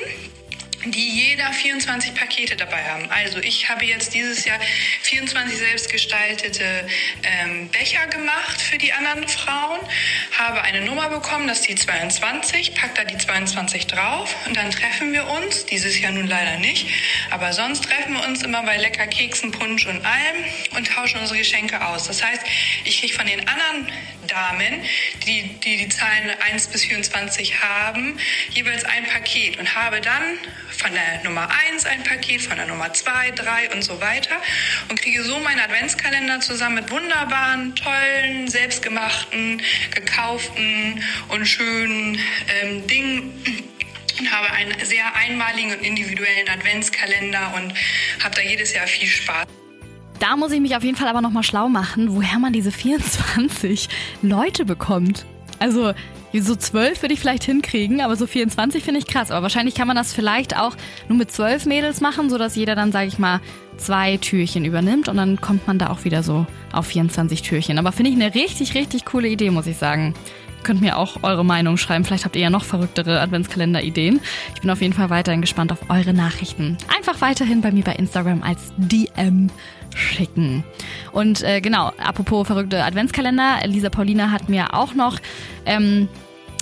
die 0.85 1.29
jeder 1.29 1.53
24 1.53 2.15
Pakete 2.15 2.57
dabei 2.57 2.83
haben. 2.85 3.11
Also 3.11 3.39
ich 3.39 3.69
habe 3.69 3.85
jetzt 3.85 4.15
dieses 4.15 4.45
Jahr 4.45 4.59
24 5.03 5.59
selbstgestaltete 5.59 6.87
ähm, 7.23 7.69
Becher 7.69 8.07
gemacht 8.07 8.61
für 8.61 8.79
die 8.79 8.93
anderen 8.93 9.29
Frauen, 9.29 9.81
habe 10.39 10.63
eine 10.63 10.81
Nummer 10.81 11.09
bekommen, 11.09 11.49
das 11.49 11.61
ist 11.61 11.69
die 11.69 11.75
22, 11.75 12.75
pack 12.75 12.95
da 12.95 13.05
die 13.05 13.19
22 13.19 13.87
drauf 13.87 14.35
und 14.47 14.57
dann 14.57 14.71
treffen 14.71 15.13
wir 15.13 15.29
uns, 15.29 15.67
dieses 15.67 15.99
Jahr 16.01 16.13
nun 16.13 16.27
leider 16.27 16.59
nicht, 16.59 16.87
aber 17.31 17.53
sonst 17.53 17.85
treffen 17.85 18.15
wir 18.15 18.27
uns 18.27 18.43
immer 18.43 18.63
bei 18.63 18.77
lecker 18.79 19.07
Keksen, 19.07 19.51
Punsch 19.53 19.87
und 19.87 20.05
allem 20.05 20.45
und 20.77 20.87
tauschen 20.87 21.21
unsere 21.21 21.39
Geschenke 21.39 21.85
aus. 21.85 22.07
Das 22.07 22.23
heißt, 22.23 22.43
ich 22.85 23.01
kriege 23.01 23.13
von 23.13 23.27
den 23.27 23.41
anderen 23.47 23.93
Damen, 24.31 24.85
die, 25.27 25.43
die 25.61 25.77
die 25.77 25.89
Zahlen 25.89 26.31
1 26.51 26.69
bis 26.69 26.85
24 26.85 27.63
haben, 27.63 28.19
jeweils 28.51 28.85
ein 28.85 29.05
Paket 29.07 29.59
und 29.59 29.75
habe 29.75 30.01
dann 30.01 30.39
von 30.79 30.93
der 30.93 31.23
Nummer 31.25 31.49
1 31.69 31.85
ein 31.87 32.03
Paket, 32.05 32.43
von 32.43 32.57
der 32.57 32.67
Nummer 32.67 32.93
2, 32.93 33.33
3 33.33 33.71
und 33.73 33.83
so 33.83 34.01
weiter 34.01 34.41
und 34.89 35.01
kriege 35.01 35.23
so 35.23 35.39
meinen 35.41 35.61
Adventskalender 35.61 36.41
zusammen 36.41 36.77
mit 36.77 36.91
wunderbaren, 36.91 37.75
tollen, 37.77 38.49
selbstgemachten, 38.49 39.63
gekauften 39.95 41.03
und 41.29 41.47
schönen 41.47 42.19
ähm, 42.63 42.87
Dingen 42.87 43.45
und 44.19 44.31
habe 44.31 44.51
einen 44.53 44.85
sehr 44.85 45.15
einmaligen 45.17 45.73
und 45.73 45.83
individuellen 45.85 46.49
Adventskalender 46.49 47.53
und 47.57 47.75
habe 48.23 48.35
da 48.35 48.43
jedes 48.43 48.73
Jahr 48.73 48.87
viel 48.87 49.09
Spaß. 49.09 49.60
Da 50.21 50.37
muss 50.37 50.53
ich 50.53 50.61
mich 50.61 50.77
auf 50.77 50.85
jeden 50.85 50.97
Fall 50.97 51.09
aber 51.09 51.23
nochmal 51.23 51.43
schlau 51.43 51.69
machen, 51.69 52.15
woher 52.15 52.39
man 52.39 52.53
diese 52.53 52.71
24 52.71 53.89
Leute 54.23 54.67
bekommt. 54.67 55.25
Also 55.59 55.93
so 56.33 56.55
12 56.55 57.03
würde 57.03 57.15
ich 57.15 57.21
vielleicht 57.21 57.45
hinkriegen, 57.45 58.03
aber 58.03 58.17
so 58.17 58.27
24 58.27 58.85
finde 58.85 59.01
ich 59.01 59.07
krass. 59.07 59.31
Aber 59.31 59.43
wahrscheinlich 59.43 59.75
kann 59.75 59.89
man 59.89 59.97
das 59.97 60.13
vielleicht 60.13 60.57
auch 60.59 60.77
nur 61.09 61.17
mit 61.17 61.33
12 61.33 61.65
Mädels 61.65 62.03
machen, 62.03 62.29
sodass 62.29 62.55
jeder 62.55 62.75
dann, 62.75 62.93
sage 62.93 63.09
ich 63.09 63.19
mal, 63.19 63.41
zwei 63.79 64.19
Türchen 64.19 64.67
übernimmt 64.67 65.09
und 65.09 65.17
dann 65.17 65.41
kommt 65.41 65.67
man 65.67 65.79
da 65.79 65.89
auch 65.89 66.05
wieder 66.05 66.23
so 66.23 66.47
auf 66.71 66.87
24 66.87 67.41
Türchen. 67.41 67.79
Aber 67.79 67.91
finde 67.91 68.11
ich 68.11 68.17
eine 68.17 68.35
richtig, 68.35 68.75
richtig 68.75 69.07
coole 69.07 69.29
Idee, 69.29 69.51
muss 69.51 69.67
ich 69.67 69.79
sagen. 69.79 70.15
Könnt 70.63 70.83
mir 70.83 70.99
auch 70.99 71.23
eure 71.23 71.47
Meinung 71.47 71.79
schreiben. 71.79 72.05
Vielleicht 72.05 72.27
habt 72.27 72.37
ihr 72.37 72.43
ja 72.43 72.51
noch 72.51 72.65
verrücktere 72.65 73.21
Adventskalender-Ideen. 73.21 74.21
Ich 74.55 74.61
bin 74.61 74.69
auf 74.69 74.83
jeden 74.83 74.93
Fall 74.93 75.09
weiterhin 75.09 75.41
gespannt 75.41 75.73
auf 75.73 75.89
eure 75.89 76.13
Nachrichten. 76.13 76.77
Einfach 76.95 77.23
weiterhin 77.23 77.63
bei 77.63 77.73
mir 77.73 77.85
bei 77.85 77.95
Instagram 77.95 78.43
als 78.43 78.75
DM 78.77 79.49
schicken. 79.95 80.65
Und 81.13 81.43
äh, 81.43 81.61
genau, 81.61 81.93
apropos 81.99 82.47
verrückte 82.47 82.85
Adventskalender, 82.85 83.61
Lisa 83.67 83.91
Paulina 83.91 84.31
hat 84.31 84.49
mir 84.49 84.75
auch 84.75 84.95
noch 84.95 85.19
ähm, 85.67 86.09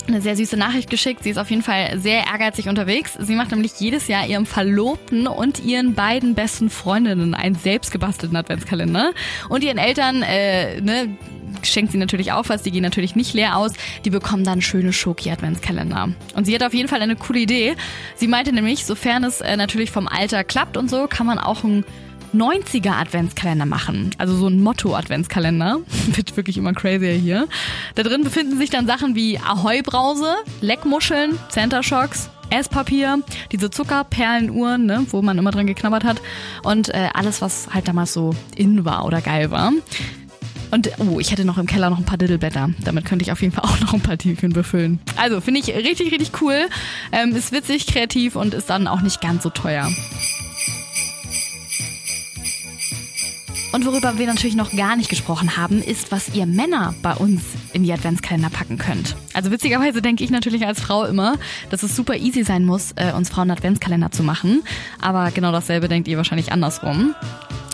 eine 0.09 0.21
sehr 0.21 0.35
süße 0.35 0.57
Nachricht 0.57 0.89
geschickt. 0.89 1.23
Sie 1.23 1.29
ist 1.29 1.37
auf 1.37 1.49
jeden 1.49 1.61
Fall 1.61 1.99
sehr 1.99 2.25
ehrgeizig 2.25 2.67
unterwegs. 2.67 3.17
Sie 3.19 3.35
macht 3.35 3.51
nämlich 3.51 3.73
jedes 3.79 4.07
Jahr 4.07 4.25
ihrem 4.25 4.45
Verlobten 4.45 5.27
und 5.27 5.63
ihren 5.63 5.93
beiden 5.93 6.35
besten 6.35 6.69
Freundinnen 6.69 7.33
einen 7.33 7.55
selbstgebastelten 7.55 8.35
Adventskalender. 8.35 9.11
Und 9.49 9.63
ihren 9.63 9.77
Eltern, 9.77 10.23
äh, 10.23 10.81
ne, 10.81 11.17
schenkt 11.63 11.91
sie 11.91 11.97
natürlich 11.97 12.31
auch 12.31 12.49
was, 12.49 12.63
die 12.63 12.71
gehen 12.71 12.83
natürlich 12.83 13.15
nicht 13.15 13.33
leer 13.33 13.57
aus, 13.57 13.73
die 14.05 14.09
bekommen 14.09 14.43
dann 14.43 14.61
schöne 14.61 14.93
Schoki-Adventskalender. 14.93 16.09
Und 16.35 16.45
sie 16.45 16.55
hat 16.55 16.63
auf 16.63 16.73
jeden 16.73 16.87
Fall 16.87 17.01
eine 17.01 17.15
coole 17.15 17.39
Idee. 17.39 17.75
Sie 18.15 18.27
meinte 18.27 18.53
nämlich, 18.53 18.85
sofern 18.85 19.23
es 19.23 19.41
äh, 19.41 19.57
natürlich 19.57 19.91
vom 19.91 20.07
Alter 20.07 20.43
klappt 20.43 20.77
und 20.77 20.89
so, 20.89 21.07
kann 21.07 21.25
man 21.25 21.37
auch 21.37 21.63
ein 21.63 21.83
90er 22.33 22.91
Adventskalender 22.91 23.65
machen. 23.65 24.11
Also 24.17 24.35
so 24.35 24.47
ein 24.47 24.61
Motto-Adventskalender. 24.61 25.79
Wird 26.07 26.37
wirklich 26.37 26.57
immer 26.57 26.73
crazier 26.73 27.13
hier. 27.13 27.47
Da 27.95 28.03
drin 28.03 28.23
befinden 28.23 28.57
sich 28.57 28.69
dann 28.69 28.87
Sachen 28.87 29.15
wie 29.15 29.39
Ahoi-Brause, 29.39 30.35
Leckmuscheln, 30.61 31.37
Center 31.49 31.83
Shocks, 31.83 32.29
Esspapier, 32.49 33.19
diese 33.51 33.69
Zuckerperlenuhren, 33.69 34.85
ne, 34.85 35.05
wo 35.09 35.21
man 35.21 35.37
immer 35.37 35.51
dran 35.51 35.67
geknabbert 35.67 36.03
hat 36.03 36.21
und 36.63 36.89
äh, 36.89 37.09
alles, 37.13 37.41
was 37.41 37.67
halt 37.73 37.87
damals 37.87 38.13
so 38.13 38.35
in 38.55 38.85
war 38.85 39.05
oder 39.05 39.21
geil 39.21 39.51
war. 39.51 39.71
Und 40.71 40.91
oh, 40.99 41.19
ich 41.19 41.31
hätte 41.31 41.45
noch 41.45 41.57
im 41.57 41.65
Keller 41.65 41.89
noch 41.89 41.97
ein 41.97 42.05
paar 42.05 42.17
Diddleblätter. 42.17 42.69
Damit 42.83 43.05
könnte 43.05 43.23
ich 43.23 43.31
auf 43.31 43.41
jeden 43.41 43.53
Fall 43.53 43.63
auch 43.69 43.79
noch 43.79 43.93
ein 43.93 44.01
paar 44.01 44.17
Türchen 44.17 44.53
befüllen. 44.53 44.99
Also 45.15 45.41
finde 45.41 45.61
ich 45.61 45.67
richtig, 45.69 46.11
richtig 46.11 46.41
cool. 46.41 46.67
Ähm, 47.11 47.35
ist 47.35 47.51
witzig, 47.51 47.87
kreativ 47.87 48.35
und 48.35 48.53
ist 48.53 48.69
dann 48.69 48.87
auch 48.87 49.01
nicht 49.01 49.21
ganz 49.21 49.43
so 49.43 49.49
teuer. 49.49 49.89
Und 53.71 53.85
worüber 53.85 54.17
wir 54.17 54.25
natürlich 54.25 54.55
noch 54.55 54.71
gar 54.71 54.95
nicht 54.95 55.09
gesprochen 55.09 55.55
haben, 55.55 55.81
ist, 55.81 56.11
was 56.11 56.33
ihr 56.33 56.47
Männer 56.47 56.95
bei 57.03 57.13
uns 57.13 57.43
in 57.71 57.83
die 57.83 57.93
Adventskalender 57.93 58.49
packen 58.49 58.79
könnt. 58.79 59.15
Also 59.33 59.51
witzigerweise 59.51 60.01
denke 60.01 60.23
ich 60.23 60.31
natürlich 60.31 60.65
als 60.65 60.81
Frau 60.81 61.05
immer, 61.05 61.35
dass 61.69 61.83
es 61.83 61.95
super 61.95 62.15
easy 62.15 62.43
sein 62.43 62.65
muss, 62.65 62.93
äh, 62.95 63.13
uns 63.13 63.29
Frauen 63.29 63.51
Adventskalender 63.51 64.11
zu 64.11 64.23
machen. 64.23 64.63
Aber 64.99 65.29
genau 65.29 65.51
dasselbe 65.51 65.87
denkt 65.87 66.07
ihr 66.07 66.17
wahrscheinlich 66.17 66.51
andersrum. 66.51 67.13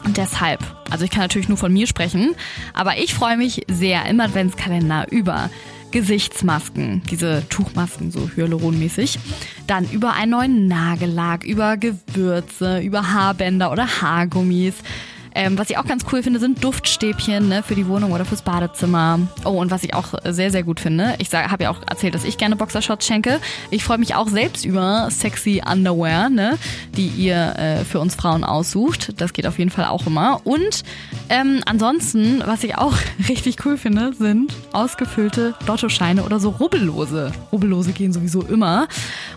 Und 0.03 0.17
deshalb, 0.17 0.60
also 0.91 1.05
ich 1.05 1.12
kann 1.12 1.21
natürlich 1.21 1.47
nur 1.47 1.58
von 1.58 1.71
mir 1.71 1.88
sprechen, 1.88 2.36
aber 2.73 2.97
ich 2.97 3.13
freue 3.13 3.38
mich 3.38 3.63
sehr 3.67 4.05
im 4.05 4.19
Adventskalender 4.19 5.12
über 5.12 5.49
Gesichtsmasken, 5.91 7.03
diese 7.10 7.47
Tuchmasken, 7.47 8.12
so 8.12 8.29
hyaluronmäßig. 8.36 9.17
Dann 9.65 9.89
über 9.89 10.13
einen 10.13 10.31
neuen 10.31 10.67
Nagellack, 10.67 11.45
über 11.45 11.77
Gewürze, 11.77 12.81
über 12.81 13.13
Haarbänder 13.13 13.71
oder 13.71 14.01
Haargummis 14.01 14.75
ähm, 15.35 15.57
was 15.57 15.69
ich 15.69 15.77
auch 15.77 15.85
ganz 15.85 16.05
cool 16.11 16.23
finde, 16.23 16.39
sind 16.39 16.63
Duftstäbchen 16.63 17.49
ne, 17.49 17.61
für 17.61 17.75
die 17.75 17.87
Wohnung 17.87 18.13
oder 18.13 18.25
fürs 18.25 18.41
Badezimmer. 18.41 19.19
Oh, 19.43 19.49
und 19.49 19.69
was 19.69 19.83
ich 19.83 19.93
auch 19.93 20.13
sehr, 20.23 20.49
sehr 20.49 20.63
gut 20.63 20.79
finde, 20.79 21.15
ich 21.19 21.31
habe 21.33 21.63
ja 21.63 21.69
auch 21.69 21.81
erzählt, 21.89 22.15
dass 22.15 22.23
ich 22.23 22.37
gerne 22.37 22.55
Boxershots 22.55 23.05
schenke. 23.05 23.39
Ich 23.69 23.83
freue 23.83 23.97
mich 23.97 24.15
auch 24.15 24.29
selbst 24.29 24.65
über 24.65 25.09
sexy 25.11 25.61
Underwear, 25.69 26.29
ne, 26.29 26.57
die 26.95 27.07
ihr 27.07 27.55
äh, 27.57 27.83
für 27.83 27.99
uns 27.99 28.15
Frauen 28.15 28.43
aussucht. 28.45 29.19
Das 29.19 29.33
geht 29.33 29.45
auf 29.45 29.59
jeden 29.59 29.71
Fall 29.71 29.85
auch 29.85 30.07
immer. 30.07 30.41
Und 30.45 30.83
ähm, 31.29 31.61
ansonsten, 31.65 32.41
was 32.45 32.63
ich 32.63 32.77
auch 32.77 32.95
richtig 33.27 33.65
cool 33.65 33.77
finde, 33.77 34.13
sind 34.13 34.53
ausgefüllte 34.71 35.53
Lottoscheine 35.67 36.23
oder 36.23 36.39
so 36.39 36.49
Rubbellose. 36.49 37.33
Rubbellose 37.51 37.91
gehen 37.91 38.13
sowieso 38.13 38.41
immer. 38.41 38.87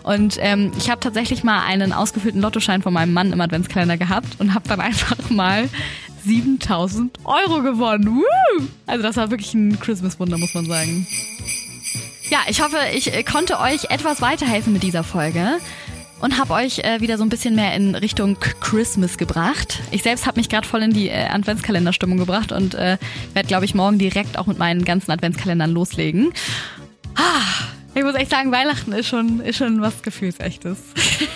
Und 0.03 0.37
ähm, 0.39 0.71
ich 0.77 0.89
habe 0.89 1.01
tatsächlich 1.01 1.43
mal 1.43 1.63
einen 1.65 1.91
ausgefüllten 1.91 2.41
Lottoschein 2.41 2.81
von 2.81 2.93
meinem 2.93 3.13
Mann 3.13 3.33
im 3.33 3.41
Adventskalender 3.41 3.97
gehabt 3.97 4.39
und 4.39 4.53
habe 4.53 4.67
dann 4.69 4.79
einfach 4.89 5.29
mal 5.29 5.67
7000 6.23 7.17
Euro 7.23 7.61
gewonnen. 7.61 8.17
Woo! 8.17 8.67
Also 8.85 9.03
das 9.03 9.17
war 9.17 9.31
wirklich 9.31 9.53
ein 9.53 9.79
Christmas-Wunder, 9.79 10.37
muss 10.37 10.53
man 10.53 10.65
sagen. 10.65 11.07
Ja, 12.29 12.39
ich 12.47 12.61
hoffe, 12.61 12.77
ich 12.93 13.13
äh, 13.13 13.23
konnte 13.23 13.59
euch 13.59 13.85
etwas 13.85 14.21
weiterhelfen 14.21 14.73
mit 14.73 14.83
dieser 14.83 15.03
Folge 15.03 15.57
und 16.21 16.37
habe 16.37 16.53
euch 16.53 16.79
äh, 16.79 17.01
wieder 17.01 17.17
so 17.17 17.23
ein 17.23 17.29
bisschen 17.29 17.55
mehr 17.55 17.73
in 17.73 17.95
Richtung 17.95 18.37
Christmas 18.39 19.17
gebracht. 19.17 19.79
Ich 19.91 20.03
selbst 20.03 20.27
habe 20.27 20.39
mich 20.39 20.49
gerade 20.49 20.67
voll 20.67 20.83
in 20.83 20.91
die 20.91 21.09
äh, 21.09 21.27
Adventskalenderstimmung 21.27 22.17
gebracht 22.17 22.51
und 22.51 22.75
äh, 22.75 22.97
werde, 23.33 23.47
glaube 23.47 23.65
ich, 23.65 23.73
morgen 23.73 23.97
direkt 23.97 24.37
auch 24.37 24.45
mit 24.45 24.59
meinen 24.59 24.85
ganzen 24.85 25.11
Adventskalendern 25.11 25.71
loslegen. 25.71 26.33
Ah, 27.15 27.65
ich 27.95 28.03
muss 28.03 28.15
echt 28.15 28.29
sagen, 28.29 28.51
Weihnachten 28.51 28.91
ist 28.91 29.07
schon, 29.07 29.39
ist 29.39 29.57
schon 29.57 29.81
was 29.81 30.03
Gefühlsechtes. 30.03 30.77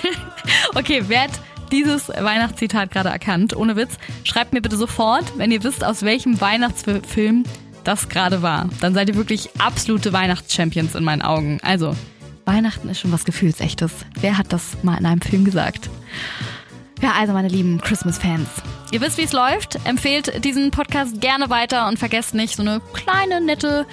okay, 0.75 1.09
werd 1.09 1.31
dieses 1.73 2.09
Weihnachtszitat 2.09 2.91
gerade 2.91 3.09
erkannt. 3.09 3.55
Ohne 3.55 3.75
Witz. 3.75 3.97
Schreibt 4.23 4.53
mir 4.53 4.61
bitte 4.61 4.77
sofort, 4.77 5.37
wenn 5.37 5.51
ihr 5.51 5.63
wisst, 5.63 5.83
aus 5.83 6.03
welchem 6.03 6.39
Weihnachtsfilm 6.39 7.43
das 7.83 8.07
gerade 8.09 8.41
war. 8.41 8.69
Dann 8.79 8.93
seid 8.93 9.09
ihr 9.09 9.15
wirklich 9.15 9.49
absolute 9.57 10.13
Weihnachtschampions 10.13 10.95
in 10.95 11.03
meinen 11.03 11.23
Augen. 11.23 11.59
Also, 11.63 11.95
Weihnachten 12.45 12.87
ist 12.89 12.99
schon 12.99 13.11
was 13.11 13.25
Gefühlsechtes. 13.25 13.91
Wer 14.19 14.37
hat 14.37 14.53
das 14.53 14.77
mal 14.83 14.97
in 14.97 15.05
einem 15.05 15.21
Film 15.21 15.45
gesagt? 15.45 15.89
Ja, 17.03 17.15
also 17.19 17.33
meine 17.33 17.49
lieben 17.49 17.81
Christmas-Fans. 17.81 18.47
Ihr 18.93 19.01
wisst, 19.01 19.17
wie 19.17 19.23
es 19.23 19.33
läuft. 19.33 19.77
Empfehlt 19.83 20.45
diesen 20.45 20.71
Podcast 20.71 21.19
gerne 21.19 21.49
weiter 21.49 21.89
und 21.89 21.99
vergesst 21.99 22.33
nicht, 22.33 22.55
so 22.55 22.61
eine 22.61 22.79
kleine, 22.93 23.41
nette 23.41 23.85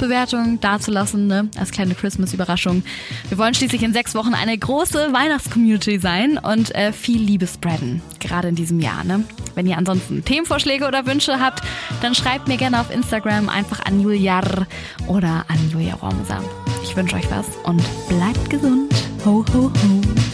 Bewertung 0.00 0.58
dazulassen, 0.58 1.28
ne? 1.28 1.48
als 1.56 1.70
kleine 1.70 1.94
Christmas-Überraschung. 1.94 2.82
Wir 3.28 3.38
wollen 3.38 3.54
schließlich 3.54 3.84
in 3.84 3.92
sechs 3.92 4.16
Wochen 4.16 4.34
eine 4.34 4.58
große 4.58 5.12
Weihnachtscommunity 5.12 6.00
sein 6.00 6.38
und 6.38 6.74
äh, 6.74 6.92
viel 6.92 7.20
Liebe 7.20 7.46
spreaden, 7.46 8.02
gerade 8.18 8.48
in 8.48 8.56
diesem 8.56 8.80
Jahr. 8.80 9.04
Ne? 9.04 9.22
Wenn 9.54 9.68
ihr 9.68 9.78
ansonsten 9.78 10.24
Themenvorschläge 10.24 10.88
oder 10.88 11.06
Wünsche 11.06 11.38
habt, 11.38 11.62
dann 12.02 12.16
schreibt 12.16 12.48
mir 12.48 12.56
gerne 12.56 12.80
auf 12.80 12.90
Instagram 12.90 13.48
einfach 13.48 13.78
an 13.86 14.00
Juliar 14.00 14.66
oder 15.06 15.44
an 15.46 15.70
Julia 15.70 15.94
Romsa. 15.94 16.42
Ich 16.82 16.96
wünsche 16.96 17.14
euch 17.14 17.30
was 17.30 17.46
und 17.62 17.80
bleibt 18.08 18.50
gesund. 18.50 18.92
Ho, 19.24 19.44
ho, 19.54 19.70
ho. 19.70 20.25